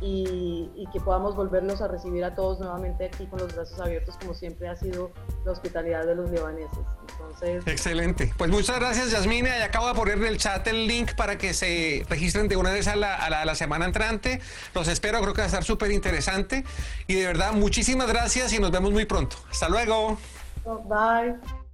Y, 0.00 0.86
que 0.92 1.00
podamos 1.00 1.34
volverlos 1.34 1.80
a 1.80 1.88
recibir 1.88 2.24
a 2.24 2.34
todos 2.34 2.60
nuevamente 2.60 3.06
aquí 3.06 3.26
con 3.26 3.40
los 3.40 3.54
brazos 3.54 3.80
abiertos, 3.80 4.16
como 4.18 4.34
siempre 4.34 4.68
ha 4.68 4.76
sido 4.76 5.10
la 5.44 5.52
hospitalidad 5.52 6.06
de 6.06 6.14
los 6.14 6.30
libaneses. 6.30 6.78
Entonces, 7.10 7.66
Excelente. 7.66 8.32
Pues 8.36 8.50
muchas 8.50 8.78
gracias, 8.78 9.10
Yasmina. 9.10 9.58
Y 9.58 9.62
acabo 9.62 9.88
de 9.88 9.94
poner 9.94 10.18
en 10.18 10.26
el 10.26 10.38
chat 10.38 10.66
el 10.68 10.86
link 10.86 11.14
para 11.14 11.38
que 11.38 11.54
se 11.54 12.04
registren 12.08 12.48
de 12.48 12.56
una 12.56 12.70
vez 12.70 12.88
a 12.88 12.96
la, 12.96 13.14
a 13.14 13.44
la 13.44 13.54
semana 13.54 13.84
entrante. 13.84 14.40
Los 14.74 14.88
espero, 14.88 15.20
creo 15.20 15.34
que 15.34 15.40
va 15.40 15.44
a 15.44 15.48
estar 15.48 15.64
súper 15.64 15.90
interesante. 15.90 16.64
Y 17.06 17.14
de 17.14 17.26
verdad, 17.26 17.52
muchísimas 17.52 18.08
gracias 18.08 18.52
y 18.52 18.58
nos 18.58 18.70
vemos 18.70 18.92
muy 18.92 19.06
pronto. 19.06 19.36
Hasta 19.50 19.68
luego. 19.68 20.18
Bye. 20.64 21.65